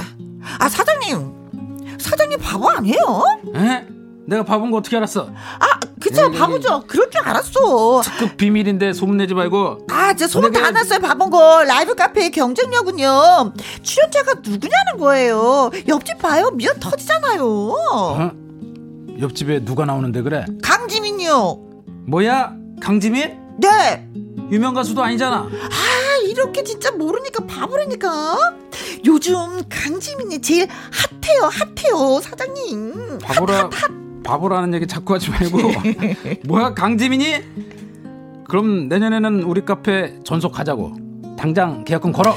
[0.60, 1.98] 아, 사장님.
[1.98, 3.24] 사장님 바보 아니에요?
[3.56, 3.95] 에?
[4.26, 5.28] 내가 바본 거 어떻게 알았어?
[5.30, 6.38] 아, 그쵸, 에이.
[6.38, 6.84] 바보죠.
[6.86, 8.00] 그럴 줄 알았어.
[8.02, 9.86] 특급 비밀인데 소문내지 말고.
[9.90, 11.62] 아, 저 소문 다 났어요, 바본 거.
[11.64, 13.52] 라이브 카페의 경쟁력은요.
[13.82, 15.70] 출연자가 누구냐는 거예요.
[15.88, 16.50] 옆집 봐요.
[16.50, 17.44] 미연 터지잖아요.
[17.46, 18.30] 어?
[19.20, 20.44] 옆집에 누가 나오는데 그래?
[20.62, 21.60] 강지민이요.
[22.08, 22.52] 뭐야?
[22.80, 23.38] 강지민?
[23.58, 24.08] 네.
[24.50, 25.36] 유명 가수도 아니잖아.
[25.48, 28.36] 아, 이렇게 진짜 모르니까 바보라니까.
[29.06, 33.18] 요즘 강지민이 제일 핫해요, 핫해요, 사장님.
[33.22, 33.56] 바보라.
[33.56, 34.05] 핫, 핫, 핫.
[34.26, 35.58] 바보라는 얘기 자꾸 하지 말고
[36.46, 37.26] 뭐야 강지민이?
[38.48, 42.34] 그럼 내년에는 우리 카페 전속하자고 당장 계약금 걸어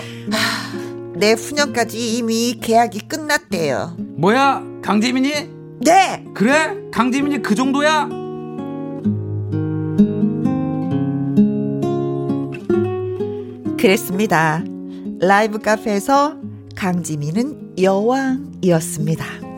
[1.16, 5.32] 내 후년까지 이미 계약이 끝났대요 뭐야 강지민이?
[5.82, 6.76] 네 그래?
[6.92, 8.10] 강지민이 그 정도야?
[13.78, 14.64] 그랬습니다
[15.22, 16.36] 라이브 카페에서
[16.76, 19.49] 강지민은 여왕이었습니다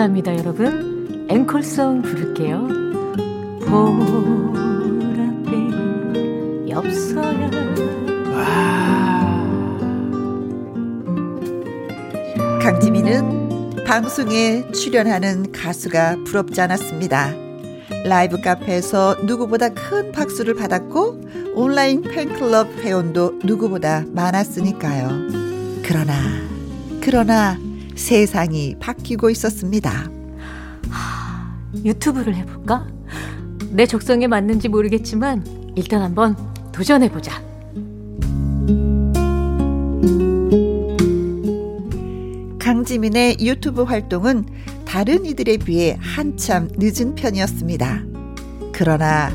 [0.00, 1.26] 감사합니다, 여러분.
[1.28, 2.66] 앵콜송 부를게요.
[3.60, 5.50] 보랏빛
[6.70, 7.50] 엽서야.
[12.62, 17.34] 강지민은 방송에 출연하는 가수가 부럽지 않았습니다.
[18.06, 21.20] 라이브 카페에서 누구보다 큰 박수를 받았고
[21.54, 25.10] 온라인 팬클럽 회원도 누구보다 많았으니까요.
[25.82, 26.14] 그러나
[27.02, 27.58] 그러나
[28.00, 30.10] 세상이 바뀌고 있었습니다.
[30.88, 32.88] 하, 유튜브를 해볼까?
[33.70, 36.34] 내 적성에 맞는지 모르겠지만 일단 한번
[36.72, 37.42] 도전해보자.
[42.58, 44.46] 강지민의 유튜브 활동은
[44.86, 48.02] 다른 이들에 비해 한참 늦은 편이었습니다.
[48.72, 49.30] 그러나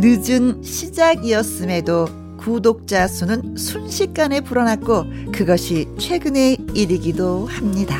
[0.00, 7.98] 늦은 시작이었음에도 구독자 수는 순식간에 불어났고 그것이 최근의 일이기도 합니다.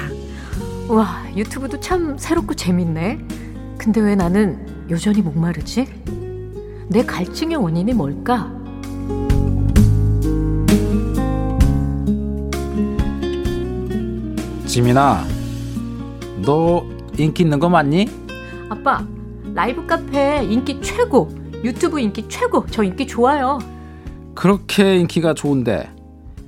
[0.89, 3.19] 와, 유튜브도 참 새롭고 재밌네.
[3.77, 5.87] 근데 왜 나는 여전히 목마르지?
[6.89, 8.51] 내 갈증의 원인이 뭘까?
[14.67, 15.27] 지민아,
[16.47, 16.87] 너
[17.19, 18.09] 인기 있는 거 맞니?
[18.71, 19.07] 아빠,
[19.55, 21.31] 라이브 카페 인기 최고,
[21.63, 23.59] 유튜브 인기 최고, 저 인기 좋아요.
[24.41, 25.91] 그렇게 인기가 좋은데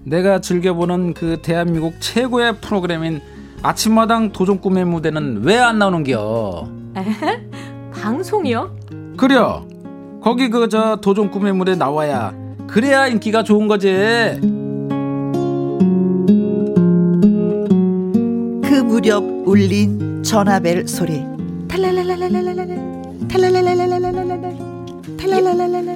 [0.05, 3.21] 내가 즐겨보는 그 대한민국 최고의 프로그램인
[3.63, 6.69] 아침마당 도전 꿈의 무대는 왜 안 나오는겨?
[6.97, 7.51] 에?
[7.93, 8.75] 방송이요?
[9.19, 9.67] 그려.
[10.23, 12.33] 거기 그 저 도전 꿈의 무대 나와야
[12.67, 13.91] 그래야 인기가 좋은 거지.
[18.85, 21.23] 무렵 울린 전화벨 소리.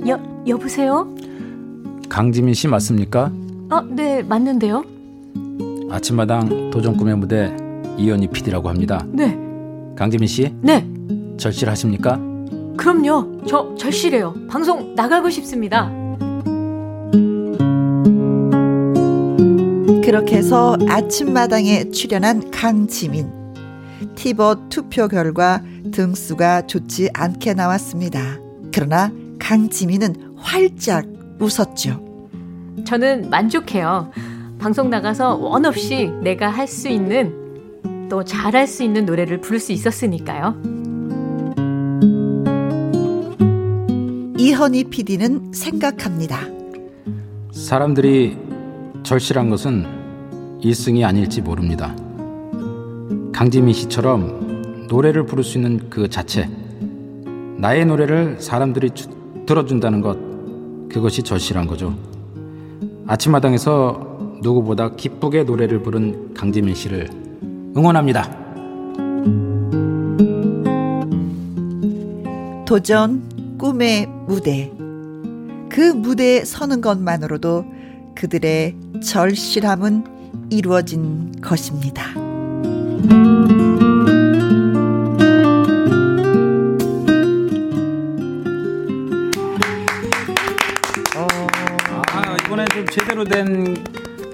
[0.09, 1.16] 여, 여보세요?
[2.09, 3.33] 강지민 씨 맞습니까?
[3.71, 4.85] 아, 네, 맞는데요.
[5.91, 7.55] 아침마당 도전 꿈의 무대
[7.99, 9.05] 이현희 PD라고 합니다.
[9.09, 9.37] 네.
[9.97, 10.55] 강지민 씨?
[10.61, 10.87] 네.
[11.37, 12.21] 절실하십니까?
[12.77, 13.43] 그럼요.
[13.47, 14.35] 저 절실해요.
[14.49, 15.91] 방송 나가고 싶습니다.
[20.05, 23.29] 그렇게 해서 아침마당에 출연한 강지민.
[24.15, 28.21] 티버 투표 결과 등수가 좋지 않게 나왔습니다.
[28.73, 31.07] 그러나 강지민은 활짝
[31.39, 32.01] 웃었죠.
[32.85, 34.11] 저는 만족해요.
[34.59, 39.73] 방송 나가서 원 없이 내가 할 수 있는 또 잘할 수 있는 노래를 부를 수
[39.73, 40.55] 있었으니까요.
[44.39, 46.41] 이현희 PD는 생각합니다.
[47.51, 48.37] 사람들이
[49.03, 49.87] 절실한 것은
[50.63, 51.95] 1승이 아닐지 모릅니다.
[53.33, 56.49] 강지민 씨처럼 노래를 부를 수 있는 그 자체,
[57.59, 59.09] 나의 노래를 사람들이 주,
[59.47, 60.17] 들어준다는 것,
[60.91, 61.95] 그것이 절실한 거죠.
[63.07, 67.09] 아침마당에서 누구보다 기쁘게 노래를 부른 강지민 씨를
[67.77, 68.47] 응원합니다.
[72.67, 74.73] 도전, 꿈의 무대.
[75.69, 77.65] 그 무대에 서는 것만으로도
[78.15, 78.75] 그들의
[79.05, 80.05] 절실함은
[80.51, 82.05] 이루어진 것입니다.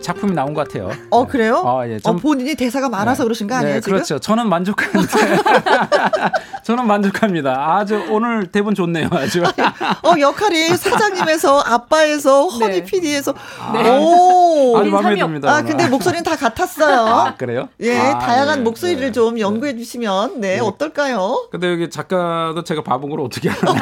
[0.02, 0.90] 작품이 나온 것 같아요.
[1.10, 1.62] 어 그래요?
[1.64, 3.26] 어, 예, 좀, 어, 본인이 대사가 많아서 네.
[3.26, 3.74] 그러신 거 아니에요?
[3.76, 3.94] 네, 지금?
[3.94, 4.18] 그렇죠.
[4.18, 5.08] 저는 만족하는데
[6.64, 7.76] 저는 만족합니다.
[7.76, 9.08] 아주 오늘 대본 좋네요.
[9.12, 9.42] 아주.
[10.04, 12.64] 어 역할이 사장님에서 아빠에서 네.
[12.64, 13.34] 허니 PD에서
[13.72, 13.98] 네.
[13.98, 15.54] 오 아주 마음에 듭니다.
[15.54, 17.00] 아 근데 목소리는 다 같았어요.
[17.06, 17.68] 아 그래요?
[17.80, 19.12] 예 아, 다양한 네, 목소리를 네.
[19.12, 21.48] 좀 연구해 주시면 네, 어떨까요?
[21.50, 23.74] 근데 여기 작가도 제가 바본 걸 어떻게 알아요?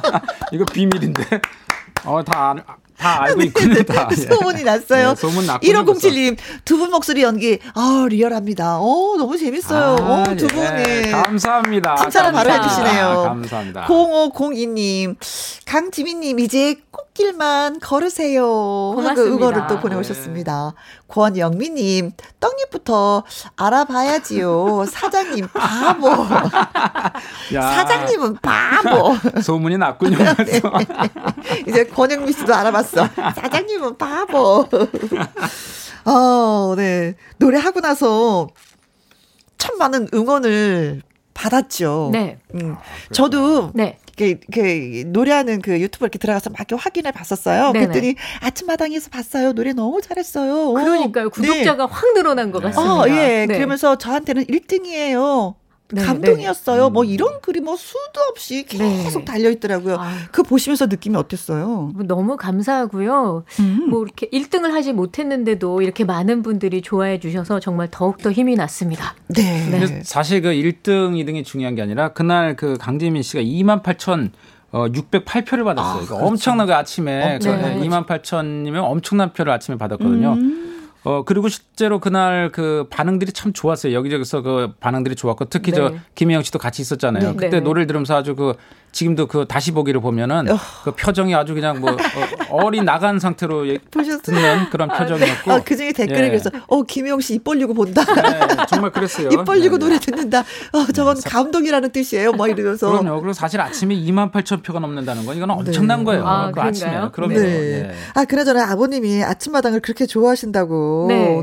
[0.52, 1.40] 이거 비밀인데.
[2.04, 2.54] 어, 다,
[2.98, 3.82] 다 알고 네, 있군요.
[3.82, 4.08] 다.
[4.08, 5.10] 네, 소문이 났어요.
[5.10, 5.66] 네, 소문 났고.
[5.66, 8.78] 1507님, 두 분 목소리 연기, 아, 리얼합니다.
[8.78, 9.96] 어, 너무 재밌어요.
[10.00, 11.10] 아, 어, 두 분, 예.
[11.10, 11.96] 감사합니다.
[11.96, 13.22] 칭찬을 바로 해주시네요.
[13.26, 13.86] 감사합니다.
[13.86, 15.16] 0502님,
[15.66, 18.44] 강지민님, 이제 꽃길만 걸으세요.
[18.94, 19.22] 고맙습니다.
[19.36, 20.72] 응원을 또 보내오셨습니다.
[20.76, 20.96] 네.
[21.08, 23.22] 권영미님, 떡잎부터
[23.56, 24.84] 알아봐야지요.
[24.90, 26.14] 사장님, 바보.
[27.50, 29.16] 사장님은 바보.
[29.42, 30.16] 소문이 났군요.
[30.44, 30.60] 네.
[31.66, 33.08] 이제 권영미 씨도 알아봤 어.
[33.34, 34.66] 사장님은 바보.
[36.04, 37.14] 어, 네.
[37.38, 38.48] 노래하고 나서
[39.58, 41.02] 참 많은 응원을
[41.34, 42.10] 받았죠.
[42.12, 42.38] 네.
[42.54, 42.76] 음.
[43.12, 43.98] 저도 네.
[44.16, 47.72] 그, 그 노래하는 그 유튜브 이렇게 들어가서 막 확인해 봤었어요.
[47.72, 47.86] 네네.
[47.86, 49.52] 그랬더니 아침마당에서 봤어요.
[49.52, 50.72] 노래 너무 잘했어요.
[50.72, 51.28] 그러니까요.
[51.30, 51.92] 구독자가 네.
[51.92, 52.94] 확 늘어난 것 같습니다.
[52.94, 53.46] 어, 예.
[53.46, 53.54] 네.
[53.54, 55.54] 그러면서 저한테는 1등이에요.
[55.92, 56.84] 네, 감동이었어요.
[56.84, 56.90] 네.
[56.90, 59.24] 뭐 이런 글이 뭐 수도 없이 계속 네.
[59.24, 59.98] 달려 있더라고요.
[60.32, 61.92] 그 보시면서 느낌이 어땠어요?
[61.94, 63.44] 뭐 너무 감사하고요.
[63.60, 63.86] 음.
[63.88, 69.14] 뭐 이렇게 1등을 하지 못했는데도 이렇게 많은 분들이 좋아해 주셔서 정말 더욱 더 힘이 났습니다.
[69.28, 69.68] 네.
[69.70, 70.02] 네.
[70.02, 74.30] 사실 그 1등, 2등이 중요한 게 아니라 그날 그 강재민 씨가 2만 8천
[74.72, 76.02] 어, 608표를 받았어요.
[76.02, 76.16] 아, 그렇죠.
[76.16, 77.80] 엄청나게 아침에 어, 그 네.
[77.80, 80.32] 2만 8천이면 엄청난 표를 아침에 받았거든요.
[80.32, 80.75] 음.
[81.06, 83.92] 어 그리고 실제로 그날 그 반응들이 참 좋았어요.
[83.92, 85.76] 여기저기서 그 반응들이 좋았고 특히 네.
[85.76, 87.30] 저 김혜영 씨도 같이 있었잖아요.
[87.30, 87.36] 네.
[87.36, 87.60] 그때 네.
[87.60, 88.54] 노래를 들으면서 아주 그
[88.96, 90.58] 지금도 그 다시 보기를 보면은 어.
[90.82, 91.94] 그 표정이 아주 그냥 뭐
[92.48, 93.76] 어, 리 나간 상태로 예,
[94.22, 95.00] 듣는 그런 아, 네.
[95.00, 95.52] 표정이었고.
[95.52, 96.28] 아, 그 중에 댓글에 예.
[96.30, 98.02] 그래서 어 김영 씨 입 벌리고 본다.
[98.02, 99.28] 네, 정말 그랬어요.
[99.28, 99.90] 입 벌리고 네, 네.
[99.90, 100.40] 노래 듣는다.
[100.72, 101.28] 어 저건 네.
[101.28, 102.32] 감동이라는 뜻이에요.
[102.32, 102.90] 뭐 이러면서.
[102.90, 103.20] 그럼요.
[103.20, 106.26] 그리고 사실 아침에 2만 8천 표가 넘는다는 건 이건 엄청난 거예요.
[106.26, 107.10] 아, 그 아침에.
[107.12, 107.34] 그럼요.
[107.34, 107.90] 네.
[107.90, 107.94] 예.
[108.14, 111.04] 아 그나저나 아버님이 아침마당을 그렇게 좋아하신다고.
[111.08, 111.42] 네.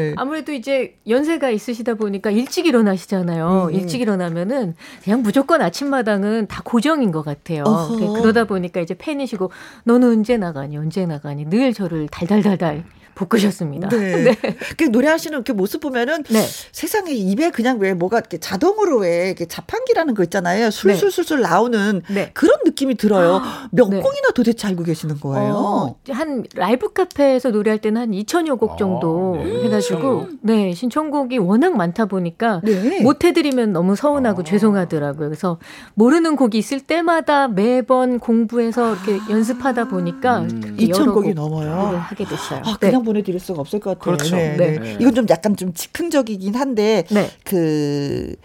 [0.00, 0.14] 네.
[0.16, 3.68] 아무래도 이제 연세가 있으시다 보니까 일찍 일어나시잖아요.
[3.70, 3.74] 음.
[3.74, 4.74] 일찍 일어나면은
[5.04, 7.64] 그냥 무조건 아침마당은 다 고정인 것 같아요.
[7.64, 8.20] 어허.
[8.20, 9.50] 그러다 보니까 이제 팬이시고
[9.84, 12.84] 너는 언제 나가니 언제 나가니 늘 저를 달달달달
[13.14, 13.88] 볶으셨습니다.
[13.88, 14.24] 네.
[14.24, 14.56] 네.
[14.76, 16.44] 그 노래하시는 그 모습 보면은 네.
[16.72, 20.70] 세상에 입에 그냥 왜 뭐가 이렇게 자동으로 왜 이렇게 자판기라는 거 있잖아요.
[20.70, 21.48] 술술술술 네.
[21.48, 22.30] 나오는 네.
[22.34, 23.42] 그런 느낌이 들어요.
[23.70, 24.00] 몇 네.
[24.00, 25.52] 곡이나 도대체 알고 계시는 거예요?
[25.54, 29.64] 어, 한 라이브 카페에서 노래할 때는 한 2천여 곡 정도 아, 네.
[29.64, 33.02] 해가지고 네 신청곡이 워낙 많다 보니까 네.
[33.02, 34.44] 못 해드리면 너무 서운하고 아.
[34.44, 35.28] 죄송하더라고요.
[35.28, 35.58] 그래서
[35.94, 39.30] 모르는 곡이 있을 때마다 매번 공부해서 이렇게 아.
[39.30, 40.76] 연습하다 보니까 음.
[40.78, 41.70] 2천 곡이 넘어요.
[41.98, 42.62] 하게 됐어요.
[42.64, 44.16] 아, 그냥 보내드릴 수가 없을 것 같아요.
[44.16, 44.36] 그렇죠.
[44.36, 44.78] 네, 네.
[44.78, 44.96] 네.
[45.00, 47.28] 이건 좀 약간 좀 즉흥적이긴 한데 네.
[47.44, 48.36] 그.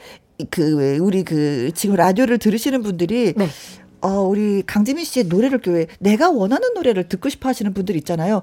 [0.50, 3.48] 그, 왜, 우리 그, 지금 라디오를 들으시는 분들이 네.
[4.02, 8.42] 어, 우리 강지민 씨의 노래를 교회 내가 원하는 노래를 듣고 싶어 하시는 분들 있잖아요.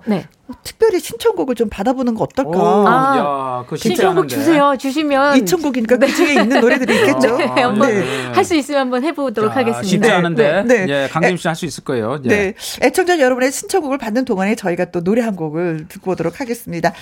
[0.52, 0.58] 네.
[0.58, 2.50] 어, 특별히 신청곡을 좀 받아보는 거 어떨까?
[2.50, 4.74] 오, 아, 야, 신청곡 주세요.
[4.78, 6.06] 주시면 이천곡이니까 네.
[6.06, 7.36] 그 중에 있는 노래들이 있겠죠.
[7.36, 8.26] 네, 한번 네.
[8.32, 9.88] 할수 있으면 한번 해보도록 자, 하겠습니다.
[9.88, 10.92] 쉽지 않은데, 네, 네.
[10.92, 12.18] 예, 강지민 씨할 수 있을 거예요.
[12.24, 12.28] 예.
[12.28, 16.92] 네, 애청자 여러분의 신청곡을 받는 동안에 저희가 또 노래 한 곡을 듣고 오도록 하겠습니다.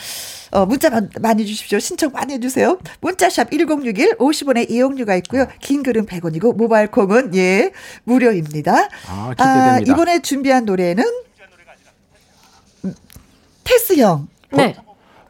[0.53, 0.91] 어, 문자
[1.21, 1.79] 많이 주십시오.
[1.79, 2.79] 신청 많이 해주세요.
[3.01, 5.47] 문자샵 1061 50원의 이용료가 있고요.
[5.61, 7.71] 긴 글은 100원이고 모바일 콩은 예
[8.05, 8.89] 무료입니다.
[9.09, 11.05] 아, 아 이번에 준비한 노래는
[13.71, 14.27] 테스 형.
[14.51, 14.75] 네.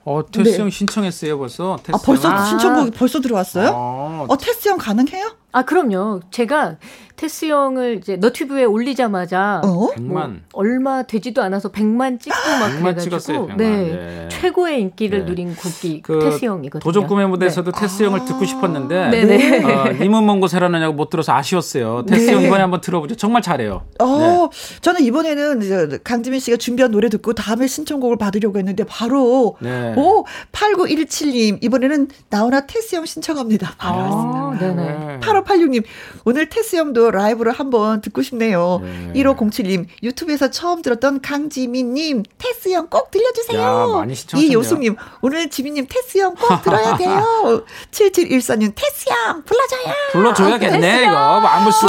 [0.03, 0.59] 어, 테스 네.
[0.59, 1.79] 형 신청했어요, 벌써.
[1.83, 2.45] 테스 아, 벌써 아.
[2.47, 3.69] 신청곡 벌써 들어왔어요?
[3.69, 4.27] 아.
[4.27, 5.33] 어, 테스 형 가능해요?
[5.53, 6.21] 아, 그럼요.
[6.31, 6.77] 제가
[7.21, 9.89] 테스 형을 이제 너튜브에 올리자마자 어?
[9.89, 14.29] 100만 뭐 얼마 되지도 않아서 100만 찍고 막 그래가지고 찍었어요, 네, 네.
[14.31, 15.25] 최고의 인기를 네.
[15.27, 16.81] 누린 곡이 그 테스 형이거든요.
[16.81, 17.79] 도전 꿈의 무대에서도 네.
[17.79, 19.65] 테스 형을 아~ 듣고 싶었는데 네네.
[19.65, 22.07] 어, 님은 먼 곳에 하느냐고 못 들어서 아쉬웠어요.
[22.07, 22.33] 테스 네.
[22.33, 23.17] 형 이번에 한번 들어보죠.
[23.17, 23.83] 정말 잘해요.
[23.99, 24.81] 어, 네.
[24.81, 29.93] 저는 이번에는 강지민 씨가 준비한 노래 듣고 다음에 신청곡을 받으려고 했는데 바로 네.
[29.95, 33.75] 오 8917님 이번에는 나훈아 테스 형 신청합니다.
[33.77, 35.21] 바로 아, 왔습니다.
[35.21, 35.85] 8586님
[36.25, 38.81] 오늘 테스 형도 라이브를 한번 듣고 싶네요.
[38.83, 39.13] 네.
[39.23, 43.61] 1507님, 유튜브에서 처음 들었던 강지민님, 테스 형 꼭 들려주세요.
[43.61, 47.65] 야, 많이 이우숙님, 오늘 지민님 테스 형 꼭 들어야 돼요.
[47.91, 49.95] 7714님, 테스 형 불러줘요.
[50.13, 51.41] 불러줘야겠네, 이거.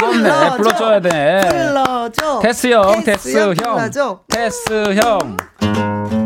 [0.02, 0.56] 없네.
[0.56, 1.48] 불러줘야 돼.
[1.48, 2.40] 불러줘.
[2.42, 3.74] 테스 형, 테스, 테스 형.
[3.74, 4.20] 불러줘.
[4.28, 6.21] 테스 형.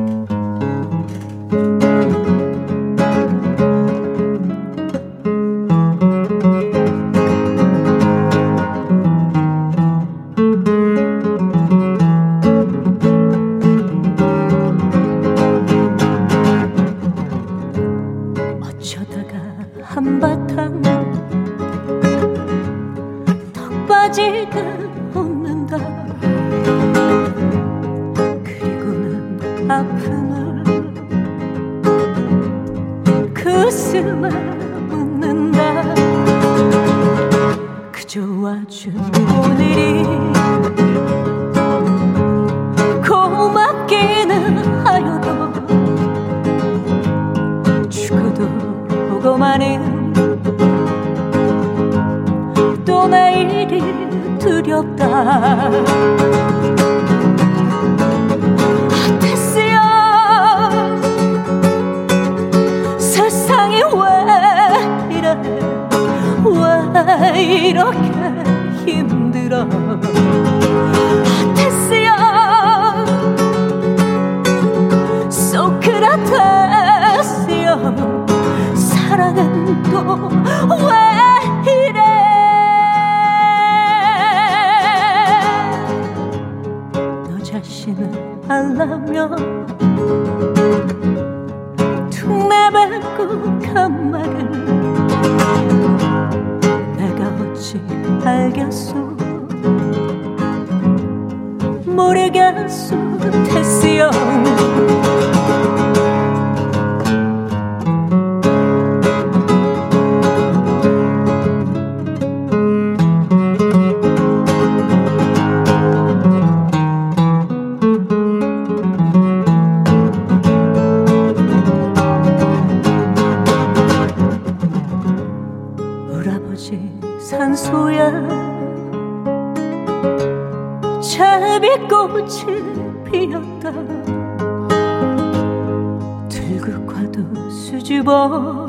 [136.66, 138.66] 극화도 수줍어.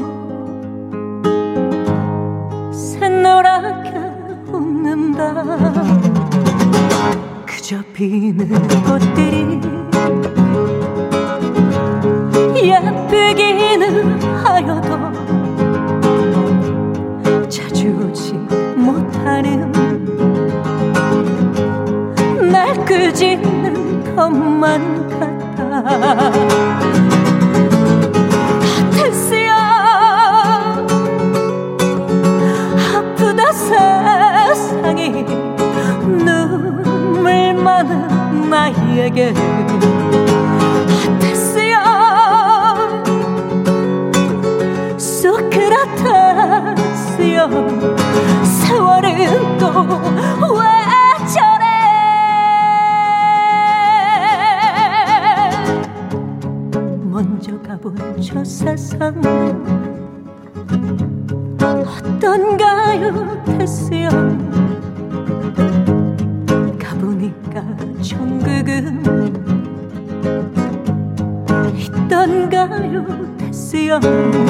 [2.71, 3.89] 샛노랗게
[4.51, 5.33] 웃는다.
[7.43, 8.49] 그저 비는
[8.83, 9.59] 꽃들이
[12.69, 14.89] 예쁘기는 하여도
[17.49, 18.33] 자주 오지
[18.75, 19.71] 못하는
[22.51, 26.96] 날 끄지는 것만 같아.
[38.97, 39.31] 너에게
[41.17, 41.77] 어땠어요?
[46.17, 47.47] 소크라테스요.
[48.43, 49.67] 세월은 또
[50.57, 50.63] 왜
[51.27, 51.65] 저래?
[57.03, 59.15] 먼저 가본 저 세상
[61.61, 63.43] 어떤가요?
[63.45, 64.09] 테스요.
[73.87, 74.46] 있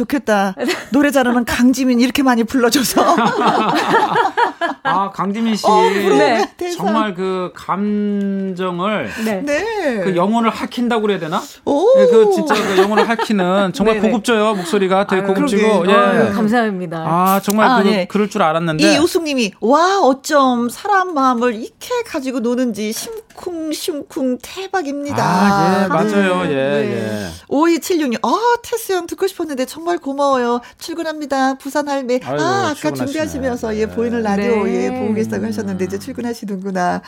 [0.00, 0.54] 좋겠다.
[0.90, 3.16] 노래 잘하는 강지민 이렇게 많이 불러줘서.
[4.82, 6.48] 아 강지민 씨 어, 네.
[6.76, 9.42] 정말 그 감정을 네.
[9.44, 10.00] 네.
[10.02, 11.38] 그 영혼을 할킨다고 그래야 되나?
[11.40, 14.08] 네, 그 진짜 그 영혼을 할키는 정말 네네.
[14.08, 16.98] 고급져요 목소리가 되게 아유, 고급지고 예 아유, 감사합니다.
[16.98, 18.06] 아 정말 아, 그, 네.
[18.08, 25.16] 그럴 줄 알았는데 이우숙 님이 와 어쩜 사람 마음을 이렇게 가지고 노는지 심 쿵심쿵 대박입니다.
[25.24, 26.50] 아, 예 맞아요 네.
[26.50, 27.30] 예 예.
[27.48, 30.60] 5276님 아 테스 형 듣고 싶었는데 정말 고마워요.
[30.78, 32.20] 출근합니다 부산 할매.
[32.22, 34.84] 아유, 아 아까 준비하시면서 예 보이는 라디오 네.
[34.84, 37.00] 예 보고 계시다고 하셨는데 이제 출근하시는구나.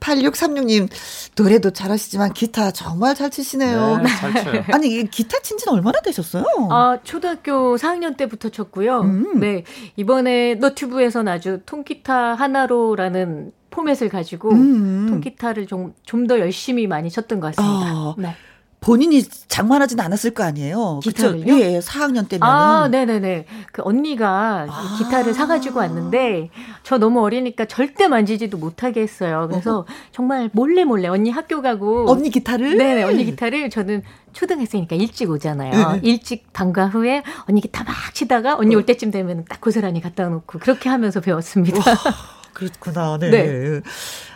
[0.00, 0.88] 8636님
[1.36, 3.98] 노래도 잘하시지만 기타 정말 잘 치시네요.
[3.98, 4.64] 네, 잘 쳐요.
[4.74, 6.44] 아니 기타 친 지는 얼마나 되셨어요?
[6.70, 9.02] 아 초등학교 4학년 때부터 쳤고요.
[9.02, 9.38] 음.
[9.38, 9.62] 네
[9.94, 15.06] 이번에 너튜브에서는 아주 통기타 하나로라는 포맷을 가지고 음.
[15.08, 17.86] 통기타를 좀 좀 더 열심히 많이 쳤던 것 같습니다.
[17.86, 18.14] 아.
[18.18, 18.34] 네.
[18.80, 21.00] 본인이 장만하진 않았을 거 아니에요.
[21.02, 21.44] 기타를요?
[21.44, 21.60] 그쵸?
[21.60, 22.48] 예, 4학년 때면.
[22.48, 23.46] 아, 네네네.
[23.72, 24.96] 그 언니가 아.
[24.98, 26.50] 기타를 사가지고 왔는데,
[26.84, 29.48] 저 너무 어리니까 절대 만지지도 못하게 했어요.
[29.50, 29.86] 그래서 어허.
[30.12, 32.10] 정말 몰래 몰래 언니 학교 가고.
[32.10, 32.76] 언니 기타를?
[32.76, 34.02] 네네, 언니 기타를 저는
[34.32, 35.92] 초등학생이니까 일찍 오잖아요.
[35.92, 38.78] 네 일찍 방과 후에 언니 기타 막 치다가 언니 어.
[38.78, 41.80] 올 때쯤 되면 딱 고스란히 갖다 놓고 그렇게 하면서 배웠습니다.
[42.56, 43.18] 그렇구나.
[43.18, 43.30] 네.
[43.30, 43.80] 네.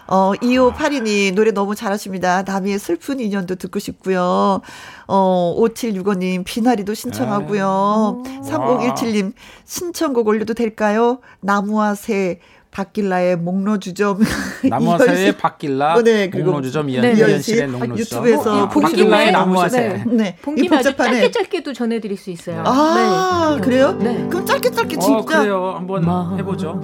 [0.07, 2.43] 어, 2582님, 노래 너무 잘하십니다.
[2.43, 4.61] 나미의 슬픈 인연도 듣고 싶고요.
[5.07, 8.23] 어, 5765님, 비나리도 신청하고요.
[8.25, 8.41] 네.
[8.41, 9.33] 3017님,
[9.65, 11.21] 신청곡 올려도 될까요?
[11.41, 12.41] 나무와 새,
[12.71, 14.21] 박길라의 목로주점.
[14.69, 17.99] 나무새의 박길라, 어, 네, 목로주점 이현, 이현실의 목로주점.
[17.99, 20.03] 유튜브에서 어, 박길라의 나무새.
[20.07, 20.37] 네.
[20.37, 20.37] 네.
[20.77, 22.63] 아주 짧게 짧게도 전해드릴 수 있어요.
[22.67, 23.61] 아, 네.
[23.63, 23.93] 그래요?
[24.01, 24.27] 네.
[24.31, 25.17] 그럼 짧게 짧게 진짜.
[25.17, 25.73] 어, 그래요.
[25.77, 26.05] 한번
[26.39, 26.81] 해보죠.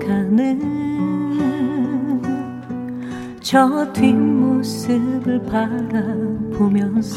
[0.00, 0.84] 가는
[3.42, 7.16] 저 뒷모습을 바라보면서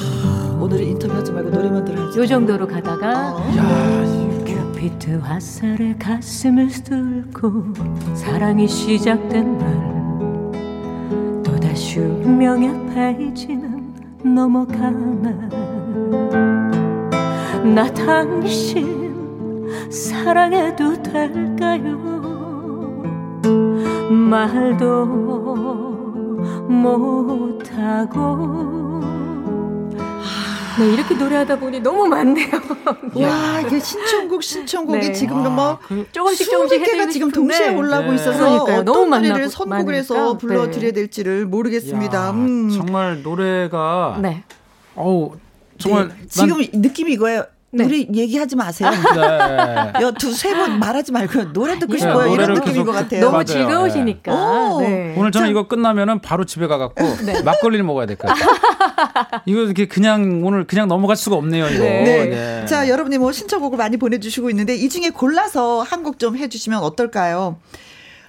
[0.60, 2.20] 오늘은 인터뷰하지 말고 노래만 들어야지.
[2.20, 3.40] 요 정도로 가다가 어.
[3.56, 4.37] 야,
[4.78, 7.74] 큐피트 화살에 가슴을 뚫고
[8.14, 10.52] 사랑이 시작된 날
[11.44, 13.92] 또다시 운명의 페이지는
[14.24, 15.32] 넘어가나
[17.74, 21.98] 나 당신 사랑해도 될까요?
[24.12, 25.08] 말도
[26.70, 28.87] 못하고
[30.80, 32.48] 네, 이렇게 노래하다 보니 너무 많네요.
[33.16, 35.12] 와, 이게 신청곡, 신청곡이 네.
[35.14, 38.16] 지금 뭐그 조금씩 조금씩 개가 지금 동시에 올라오고 네.
[38.16, 38.80] 있어서 그러니까요.
[38.82, 40.92] 어떤 너무 노래를 선곡을 해서 불러드려야 네.
[40.92, 42.28] 될지를 모르겠습니다.
[42.28, 42.70] 야, 음.
[42.70, 44.44] 정말 노래가 네.
[44.96, 45.38] 어우
[45.78, 46.16] 정말 네.
[46.28, 47.46] 지금 느낌이 이거예요.
[47.78, 47.86] 네.
[47.86, 48.90] 우리 얘기하지 마세요.
[50.00, 50.12] 네.
[50.20, 52.34] 두세 번 말하지 말고 노래 듣고 네, 싶어요.
[52.34, 53.22] 이런 느낌인 것 같아요.
[53.22, 53.46] 너무 맞아요.
[53.46, 54.32] 즐거우시니까.
[54.82, 55.14] 네.
[55.18, 57.42] 오늘 저는 자, 이거 끝나면은 바로 집에 가갖고 네.
[57.44, 58.48] 막걸리를 먹어야 될 것 같아요.
[59.46, 61.68] 이거 이렇게 그냥 오늘 그냥 넘어갈 수가 없네요.
[61.70, 61.84] 이거.
[61.84, 62.66] 네.
[62.68, 67.58] 자, 여러분이 뭐 신청곡을 많이 보내주시고 있는데 이 중에 골라서 한 곡 좀 해주시면 어떨까요?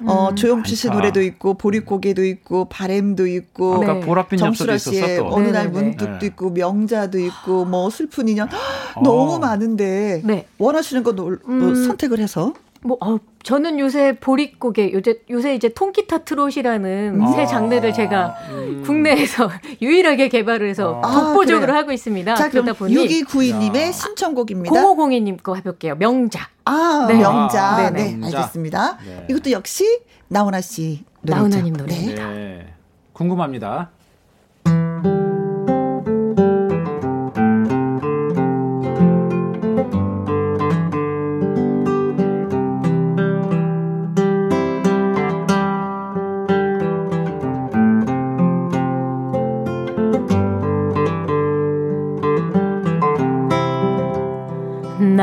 [0.06, 0.36] 어, 음.
[0.36, 4.00] 조용필 씨 노래도 있고 보릿고개도 있고 바램도 있고 아까 네.
[4.00, 8.48] 보랏빛 정수라 씨의 어느 날 문득도 있고 명자도 있고 뭐 슬픈 인연
[9.02, 9.38] 너무 어.
[9.38, 10.46] 많은데 네.
[10.58, 11.58] 원하시는 거 음.
[11.58, 17.32] 뭐 선택을 해서 뭐, 어, 저는 요새 보릿고개, 요새, 요새 이제 통기타 트롯이라는 음.
[17.32, 18.82] 새 장르를 제가 음.
[18.84, 19.50] 국내에서
[19.82, 22.34] 유일하게 개발을 해서 아, 독보적으로 아, 하고 있습니다.
[22.34, 22.94] 자, 그러다 보니.
[22.94, 24.74] 6292님의 신청곡입니다.
[24.74, 25.96] 0502님 거 해볼게요.
[25.96, 26.50] 명작.
[26.64, 27.14] 아, 네.
[27.14, 27.58] 명작.
[27.58, 28.26] 아, 네, 네.
[28.26, 28.98] 알겠습니다.
[29.04, 29.26] 네.
[29.30, 31.48] 이것도 역시 나훈아 씨 노래죠.
[31.48, 32.30] 나훈아님 노래입니다.
[32.30, 32.74] 네.
[33.12, 33.90] 궁금합니다.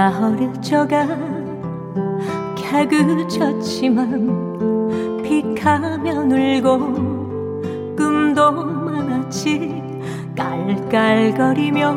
[0.05, 1.07] 나 어릴 적아
[2.61, 3.97] 해그쳤지만
[5.23, 9.81] 픽하면 울고 꿈도 많았지.
[10.37, 11.93] 깔깔거리며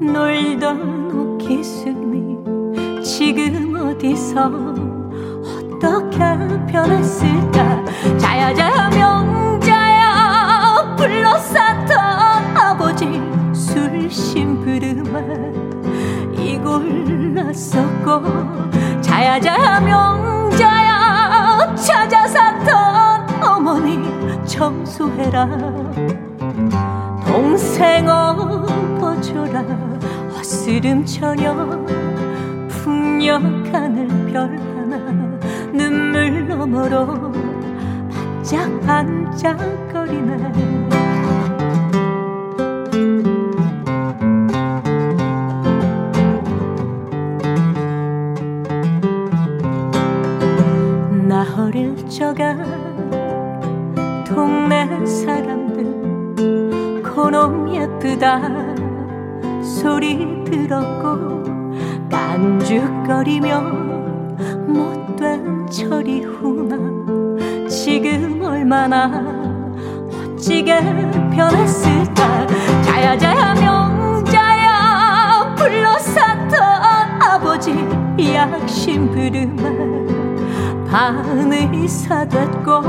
[0.00, 2.38] 놀던 오키스미
[3.02, 4.50] 지금 어디서
[5.44, 6.16] 어떻게
[6.72, 7.84] 변했을까?
[8.16, 11.73] 자야자야 명자야 불러쌌
[17.54, 23.98] 이골났었고 자야자야 명자야 찾아 샀던 어머니
[24.44, 25.48] 청소해라.
[27.26, 29.64] 동생 엎어줘라.
[30.36, 31.86] 어스름 저녁
[32.68, 33.42] 풍력
[33.72, 34.96] 하늘 별 하나
[35.72, 37.32] 눈물 너머로
[38.42, 40.83] 반짝반짝거리네
[52.14, 52.54] 적아
[54.24, 58.40] 동네 사람들 그놈 예쁘다
[59.60, 61.42] 소리 들었고
[62.08, 63.60] 깐죽거리며
[64.68, 66.76] 못된 철이 후나
[67.68, 69.08] 지금 얼마나
[70.06, 70.78] 멋지게
[71.34, 72.46] 변했을까.
[72.82, 76.54] 자야자야 명자야 불러쌌던
[77.20, 77.74] 아버지
[78.16, 80.13] 약심 부르마
[80.94, 82.80] 반의사 됐고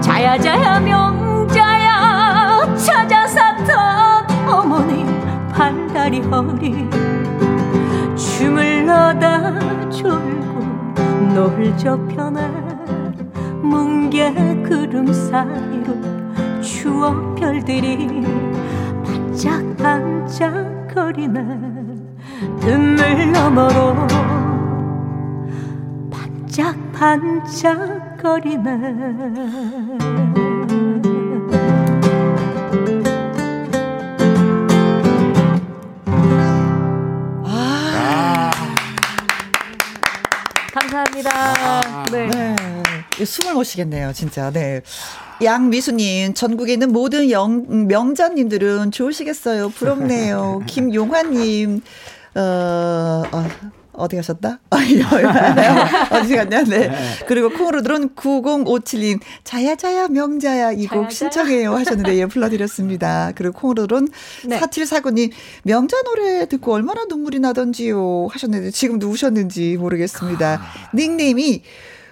[0.00, 5.04] 자야자야 명자야 찾아 샀던 어머니
[5.52, 6.88] 팔다리 허리.
[8.16, 10.60] 주물러다 졸고
[11.34, 12.48] 놀저 편에
[13.60, 15.92] 뭉게 구름 사이로
[16.62, 18.24] 추억 별들이
[19.04, 21.40] 반짝반짝거리네.
[22.60, 23.94] 눈물 너머로
[26.10, 28.72] 반짝 반짝거리네
[37.44, 38.50] 아.
[40.72, 41.30] 감사합니다.
[41.34, 42.04] 아.
[42.10, 42.28] 네.
[42.28, 42.56] 네.
[43.24, 44.50] 숨을 못 쉬겠네요, 진짜.
[44.50, 44.80] 네.
[45.42, 49.68] 양미수님, 전국에 있는 모든 영, 명자님들은 좋으시겠어요.
[49.68, 50.62] 부럽네요.
[50.68, 51.82] 김용환님,
[52.36, 53.48] 어, 어,
[53.96, 54.58] 어디 가셨다?
[54.70, 54.76] 아,
[56.16, 56.64] 어디 갔냐?
[56.64, 56.88] 네.
[56.88, 56.96] 네.
[57.26, 63.32] 그리고 콩으로 들은 9057님, 자야자야 명자야 이 곡 신청해요 하셨는데 예, 불러드렸습니다.
[63.34, 64.08] 그리고 콩으로 들은
[64.46, 64.58] 네.
[64.60, 65.30] 4749님,
[65.64, 70.60] 명자 노래 듣고 얼마나 눈물이 나던지요 하셨는데 지금 누우셨는지 모르겠습니다.
[70.60, 70.90] 아.
[70.94, 71.62] 닉네임이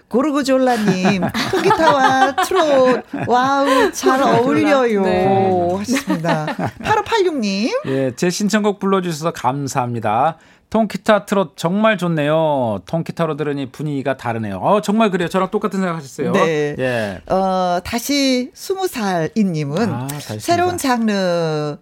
[0.08, 5.02] 고르고졸라님, 통기타와 트롯, 와우, 잘 어울려요.
[5.02, 5.74] 네.
[5.78, 6.46] 하셨습니다.
[6.84, 7.70] 8586님.
[7.86, 10.36] 예, 제 신청곡 불러주셔서 감사합니다.
[10.74, 12.80] 통기타 트롯 정말 좋네요.
[12.86, 14.56] 통기타로 들으니 분위기가 다르네요.
[14.56, 15.28] 어, 정말 그래요.
[15.28, 16.32] 저랑 똑같은 생각 하셨어요.
[16.32, 16.74] 네.
[16.76, 17.20] 예.
[17.32, 20.08] 어, 다시 20살이님은 아,
[20.40, 21.76] 새로운 장르,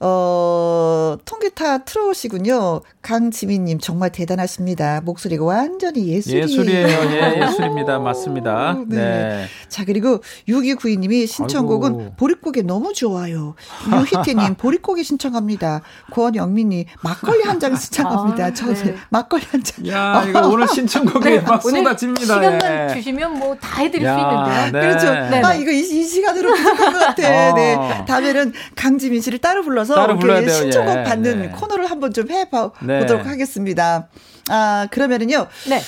[0.00, 2.82] 어, 통기타 트롯이군요.
[3.02, 5.00] 강지민님 정말 대단하십니다.
[5.04, 6.44] 목소리가 완전히 예술이에요.
[6.44, 6.88] 예술이에요.
[6.88, 7.98] 예, 예술입니다.
[7.98, 8.76] 맞습니다.
[8.88, 8.96] 네.
[8.96, 9.46] 네.
[9.68, 12.12] 자, 그리고 6292님이 신청곡은 아이고.
[12.16, 13.54] 보릿고개 너무 좋아요.
[13.90, 15.80] 유희태님 보릿고개 신청합니다.
[16.12, 18.44] 권영민이 막걸리 한잔 신청합니다.
[18.46, 18.94] 아, 저 네.
[19.08, 19.86] 막걸리 한 잔.
[19.88, 22.20] 야, 이거 오늘 신청곡이 네, 막 쏟아집니다.
[22.26, 22.94] 시간만 예.
[22.94, 24.64] 주시면 뭐 다 해드릴 야, 수 있는데요.
[24.72, 24.80] 네.
[24.88, 25.12] 그렇죠.
[25.30, 25.60] 네, 아, 네.
[25.60, 27.50] 이거 이, 이 시간으로 부족한 것 같아.
[27.50, 27.54] 어.
[27.54, 28.04] 네.
[28.06, 30.18] 다음에는 강지민 씨를 따로 불러 서 따로
[30.48, 31.02] 신청곡 예.
[31.04, 31.48] 받는 네.
[31.48, 32.72] 코너를 한번 좀 해봐.
[32.82, 33.00] 네.
[33.00, 34.08] 보도록 하겠습니다.
[34.50, 35.46] 아, 그러면은요.
[35.68, 35.80] 네.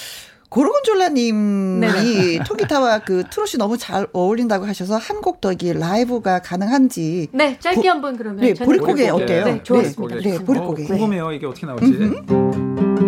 [0.51, 7.29] 고르곤졸라님이 통기타와 그 트롯이 너무 잘 어울린다고 하셔서 한 곡 더 이게 라이브가 가능한지.
[7.33, 8.41] 네, 짧게 보, 한번 그러면.
[8.41, 9.45] 네, 보릿고개 어때요?
[9.45, 10.17] 네, 좋습니다.
[10.17, 10.85] 네, 네 보릿고개.
[10.85, 11.33] 어, 궁금해요.
[11.33, 11.85] 이게 어떻게 나올지.
[11.87, 13.08] 음흠.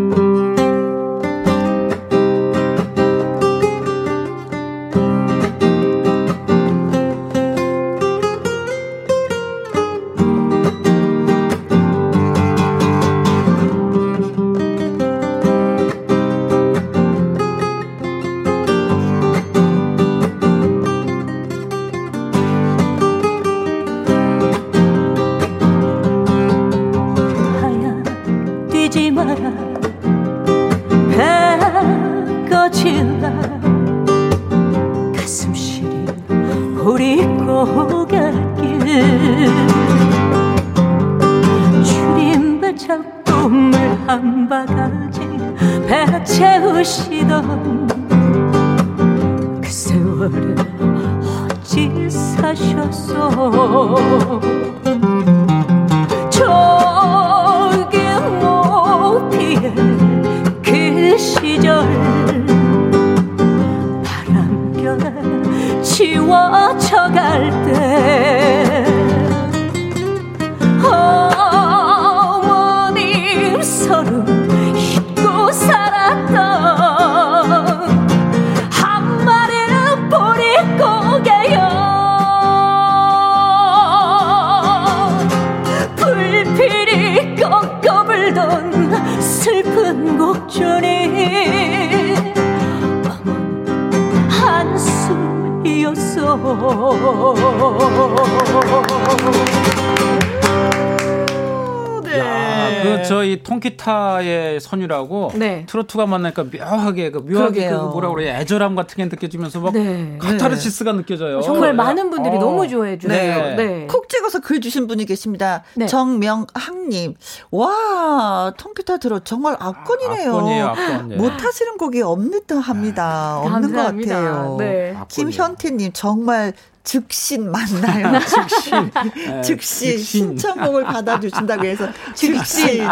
[105.71, 110.19] 트로트가 만나니까 묘하게 그 묘하게 그 뭐라 그래 애절함 같은 게 느껴지면서 막 네.
[110.19, 111.41] 카타르시스가 느껴져요.
[111.43, 112.41] 정말 많은 분들이 어.
[112.41, 113.55] 너무 좋아해 주세요.
[113.55, 113.57] 네.
[113.57, 113.87] 네.
[113.87, 115.63] 콕 찍어서 글 주신 분이 계십니다.
[115.77, 115.87] 네.
[115.87, 117.15] 정명학님,
[117.53, 120.35] 와 통기타 들어 정말 압권이네요.
[120.37, 121.17] 압권이에요, 압권.
[121.17, 123.39] 못 하시는 곡이 없는 듯합니다.
[123.39, 124.15] 없는 감사합니다.
[124.15, 124.57] 것 같아요.
[124.59, 124.97] 네.
[125.09, 126.53] 김현태님 정말
[126.83, 128.19] 즉신 맞나요?
[128.25, 128.91] 즉신.
[129.15, 132.87] 네, 즉시 신청곡을 받아주신다고 해서 즉신.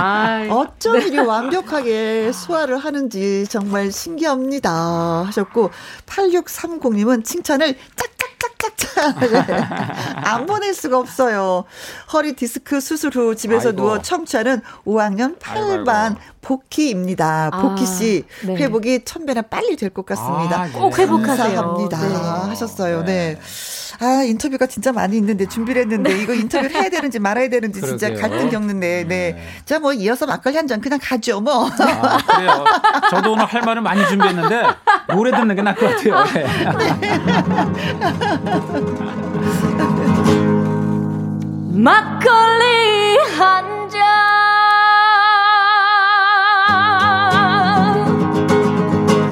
[0.50, 1.06] 어쩜 네.
[1.06, 5.24] 이리 완벽하게 소화를 하는지 정말 신기합니다.
[5.26, 5.70] 하셨고,
[6.06, 8.37] 8630님은 칭찬을 짝짝짝짝짝.
[10.24, 11.64] 안 보낼 수가 없어요.
[12.12, 13.76] 허리 디스크 수술 후 집에서 아이고.
[13.82, 16.16] 누워 청취하는 5학년 8반 아이고.
[16.40, 17.50] 복희입니다.
[17.60, 18.56] 복희 씨 아, 네.
[18.56, 20.60] 회복이 천배나 빨리 될 것 같습니다.
[20.62, 20.72] 아, 네.
[20.72, 21.54] 꼭 회복하세요.
[21.56, 21.98] 감사합니다.
[22.08, 22.14] 네.
[22.50, 23.04] 하셨어요.
[23.04, 23.38] 네.
[24.00, 24.06] 네.
[24.06, 26.22] 아, 인터뷰가 진짜 많이 있는데 준비를 했는데 네.
[26.22, 29.04] 이거 인터뷰를 해야 되는지 말아야 되는지 진짜 갈등 겪는데.
[29.08, 29.32] 네.
[29.32, 29.42] 네.
[29.64, 31.66] 자, 뭐 이어서 막걸리 한 잔 그냥 가죠, 뭐.
[31.66, 32.64] 아, 그래요.
[33.10, 34.62] 저도 오늘 할 말은 많이 준비했는데
[35.14, 36.24] 노래 듣는 게 나을 것 같아요.
[36.34, 36.46] 네.
[41.78, 43.98] 막걸리 한 잔.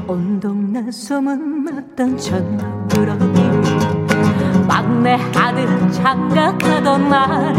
[0.08, 3.45] 온동네 소문 났던 전부러기 막
[5.02, 7.54] 내 아들 장가가던 날.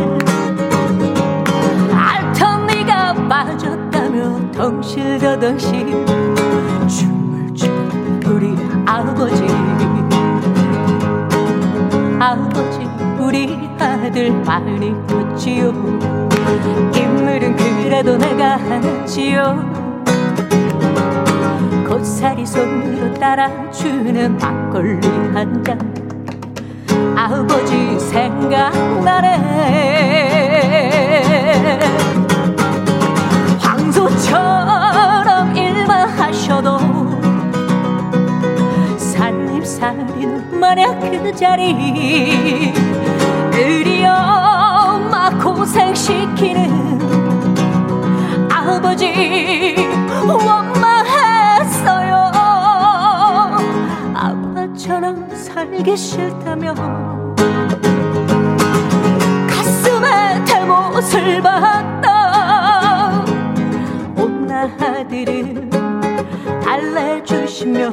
[1.94, 6.06] 알턴 네가 빠졌다며 덩실더덩실
[6.88, 8.56] 춤을 추는 우리
[8.86, 9.46] 아버지.
[12.20, 12.88] 아버지
[13.20, 15.70] 우리 아들 많이 컸지요.
[16.96, 19.78] 인물은 그래도 내가 하지요.
[21.88, 26.07] 고사리 손으로 따라주는 막걸리 한 잔
[27.20, 29.40] 아버지 생각나네.
[33.60, 36.78] 황소처럼 일만 하셔도
[38.98, 42.72] 살림살이는 만약 그 자리
[43.52, 47.02] 우리 엄마 고생시키는
[48.52, 49.76] 아버지
[50.24, 50.77] 원망
[54.78, 56.76] 아빠처럼 살기 싫다며
[59.50, 63.26] 가슴에 대못을 박다.
[64.16, 65.72] 온나들은
[66.64, 67.92] 달래주시며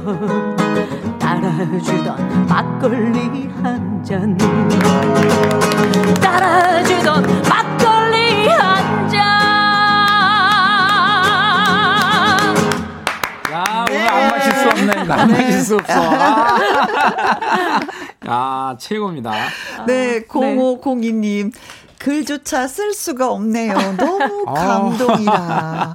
[1.19, 4.37] 따라주던 막걸리 한 잔.
[6.21, 7.64] 따라주던 막걸리
[14.87, 16.59] 없네 안 마실 수 없어 아.
[18.27, 19.33] 아, 최고입니다.
[19.87, 21.53] 네, 0502님.
[21.99, 23.75] 글조차 쓸 수가 없네요.
[23.97, 24.53] 너무 아.
[24.55, 25.95] 감동이라.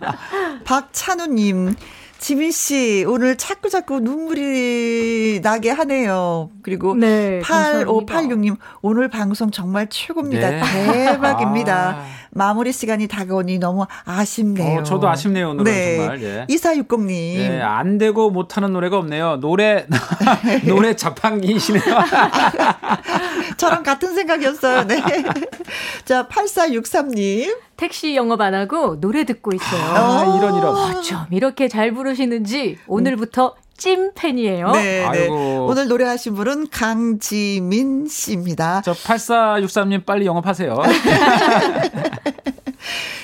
[0.66, 1.76] 박찬우님,
[2.20, 6.50] 지민 씨, 오늘 자꾸 자꾸 눈물이 나게 하네요.
[6.62, 10.50] 그리고 네, 8586님, 오늘 방송 정말 최고입니다.
[10.50, 10.62] 네.
[10.92, 11.96] 대박입니다.
[11.98, 12.06] 아.
[12.32, 14.82] 마무리 시간이 다가오니 너무 아쉽네요.
[14.82, 15.98] 어, 저도 아쉽네요, 오늘은 네.
[15.98, 16.22] 정말.
[16.22, 16.46] 예.
[16.50, 17.08] 2460님.
[17.08, 19.38] 네, 안 되고 못하는 노래가 없네요.
[19.38, 19.88] 노래,
[20.68, 21.84] 노래 자판기시네요.
[23.60, 24.88] 저랑 같은 생각이었어요.
[24.88, 25.04] 네.
[26.06, 27.58] 자, 8463님.
[27.76, 29.82] 택시 영업 안 하고 노래 듣고 있어요.
[29.82, 30.76] 아, 이런, 이런.
[30.76, 34.72] 어쩜 이렇게 잘 부르시는지 오늘부터 찐팬이에요.
[34.72, 35.28] 네, 네.
[35.30, 38.82] 오늘 노래하신 분은 강지민 씨입니다.
[38.84, 40.76] 저 8463님 빨리 영업하세요.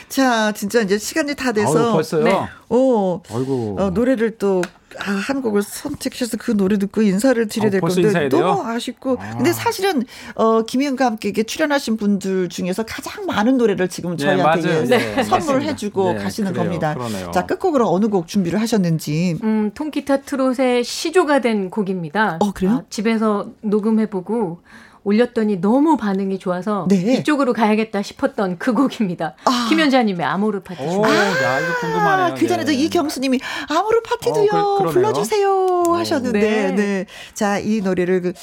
[0.08, 1.88] 자, 진짜 이제 시간이 다 돼서.
[1.88, 2.24] 아유, 벌써요?
[2.24, 2.40] 네.
[2.70, 3.76] 오, 아이고.
[3.80, 4.62] 어, 노래를 또
[5.00, 9.36] 아, 한 곡을 선택해서 그 노래 듣고 인사를 드려야 될 어, 건데 너무 아쉽고 아.
[9.36, 10.04] 근데 사실은
[10.36, 15.64] 어 김희영과 함께 출연하신 분들 중에서 가장 많은 노래를 지금 네, 저희한테 네, 네, 선물을
[15.64, 16.94] 해주고 네, 가시는 그래요, 겁니다.
[16.94, 17.32] 그러네요.
[17.32, 19.38] 자 끝곡으로 어느 곡 준비를 하셨는지.
[19.44, 22.38] 음 통기타 트롯의 시조가 된 곡입니다.
[22.42, 22.72] 어 그래요?
[22.72, 24.62] 아, 집에서 녹음해보고
[25.06, 27.14] 올렸더니 너무 반응이 좋아서 네.
[27.14, 29.36] 이쪽으로 가야겠다 싶었던 그 곡입니다.
[29.46, 29.68] 아.
[29.70, 30.82] 김현자님의 아모르 파티.
[30.82, 32.26] 오, 야, 이거 궁금하네요.
[32.26, 32.78] 아, 그 전에도 네.
[32.78, 35.96] 이경수님이 아모르 파티도요 어, 그, 불러주세요 어.
[35.96, 36.72] 하셨는데, 네.
[36.72, 37.06] 네.
[37.36, 38.34] 자, 이 노래를 그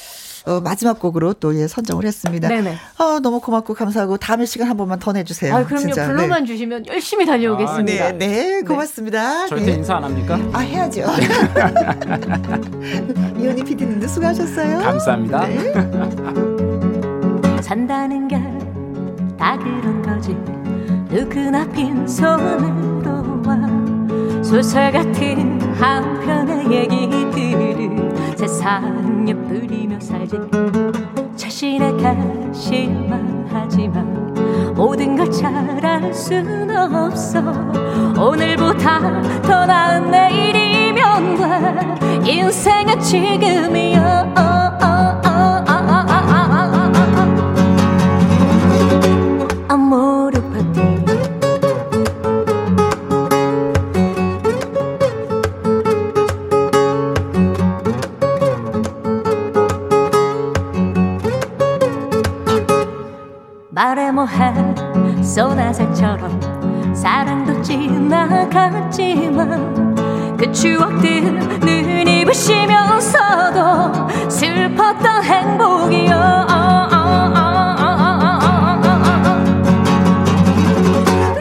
[0.45, 2.47] 어, 마지막 곡으로 또 예, 선정을 했습니다.
[2.49, 2.75] 네네.
[2.97, 5.55] 아, 너무 고맙고 감사하고 다음에 시간 한 번만 더 내주세요.
[5.55, 5.81] 아, 그럼요.
[5.87, 6.05] 진짜.
[6.07, 6.47] 불러만 네.
[6.47, 8.05] 주시면 열심히 달려오겠습니다.
[8.05, 9.47] 아, 네, 네, 고맙습니다.
[9.47, 9.77] 저한테 네.
[9.77, 10.37] 인사 안 합니까?
[10.51, 11.01] 아, 해야죠.
[13.39, 14.79] 이현희 PD님도 수고하셨어요.
[14.79, 15.47] 감사합니다.
[15.47, 15.73] 네.
[17.61, 18.63] 산다는 게
[19.43, 20.29] 다 그런 거지
[21.09, 23.57] 누구나 빈손으로 와
[24.41, 28.02] 소설 같은 한편의 얘기들을
[28.63, 30.37] 세상에 뿌리며 살지.
[31.35, 34.33] 자신의 가실만 하지만
[34.73, 37.41] 모든 걸 잘할 순 없어.
[38.17, 41.35] 오늘보다 더 나은 내일이면
[42.23, 42.31] 돼.
[42.31, 44.33] 인생은 지금이야
[70.63, 71.21] 추억들
[71.59, 76.15] 눈이 부시면서도 슬펐던 행복이여.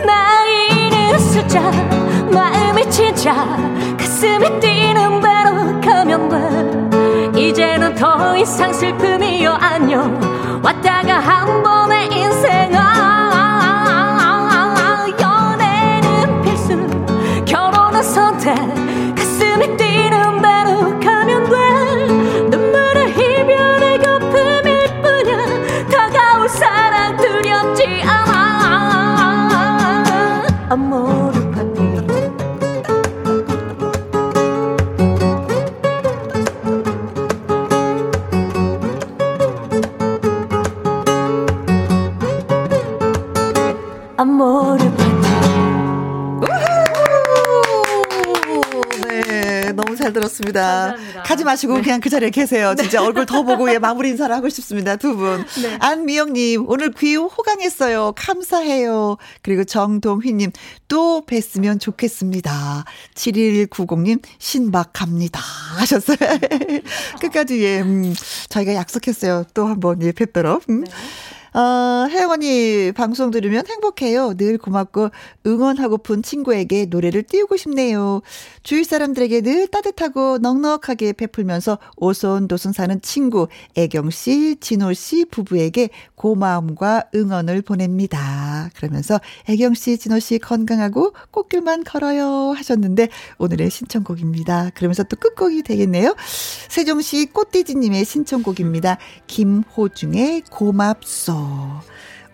[0.04, 1.60] 나이는 숫자
[2.32, 3.32] 마음이 진짜.
[3.96, 6.28] 가슴이 뛰는 대로 가면
[7.32, 9.52] 돼 이제는 더 이상 슬픔이여.
[9.52, 10.20] 안녕.
[10.64, 11.61] 왔다가 한
[51.52, 51.82] 마시고 네.
[51.82, 52.74] 그냥 그 자리에 계세요.
[52.76, 54.96] 진짜 얼굴 더 보고 예, 마무리 인사를 하고 싶습니다.
[54.96, 55.44] 두 분.
[55.62, 55.76] 네.
[55.80, 58.12] 안미영님, 오늘 귀 호강했어요.
[58.16, 59.16] 감사해요.
[59.42, 60.52] 그리고 정동휘님,
[60.88, 62.84] 또 뵀으면 좋겠습니다.
[63.14, 65.40] 7190님, 신박 갑니다.
[65.78, 66.16] 하셨어요.
[67.20, 68.14] 끝까지, 예, 음,
[68.48, 69.44] 저희가 약속했어요.
[69.54, 70.62] 또 한번 예, 뵙도록.
[70.68, 70.84] 음.
[70.84, 70.90] 네.
[71.54, 74.34] 어, 혜영 언니 방송 들으면 행복해요.
[74.36, 75.10] 늘 고맙고
[75.46, 78.22] 응원하고픈 친구에게 노래를 띄우고 싶네요.
[78.62, 87.10] 주위 사람들에게 늘 따뜻하고 넉넉하게 베풀면서 오손도손 사는 친구 애경 씨, 진호 씨 부부에게 고마움과
[87.14, 88.70] 응원을 보냅니다.
[88.74, 93.08] 그러면서 애경 씨, 진호 씨 건강하고 꽃길만 걸어요 하셨는데
[93.38, 94.70] 오늘의 신청곡입니다.
[94.74, 96.14] 그러면서 또 끝곡이 되겠네요.
[96.68, 98.96] 세종시 꽃돼지님의 신청곡입니다.
[99.26, 101.41] 김호중의 고맙소.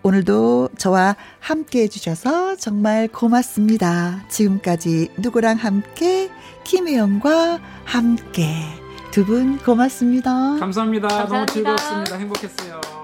[0.01, 4.23] 오늘도 저와 함께 해주셔서 정말 고맙습니다.
[4.29, 6.29] 지금까지 누구랑 함께,
[6.63, 8.45] 김혜영과 함께.
[9.11, 10.31] 두 분 고맙습니다.
[10.59, 11.07] 감사합니다.
[11.07, 11.35] 감사합니다.
[11.35, 12.17] 너무 즐거웠습니다.
[12.17, 12.98] 행복했어요.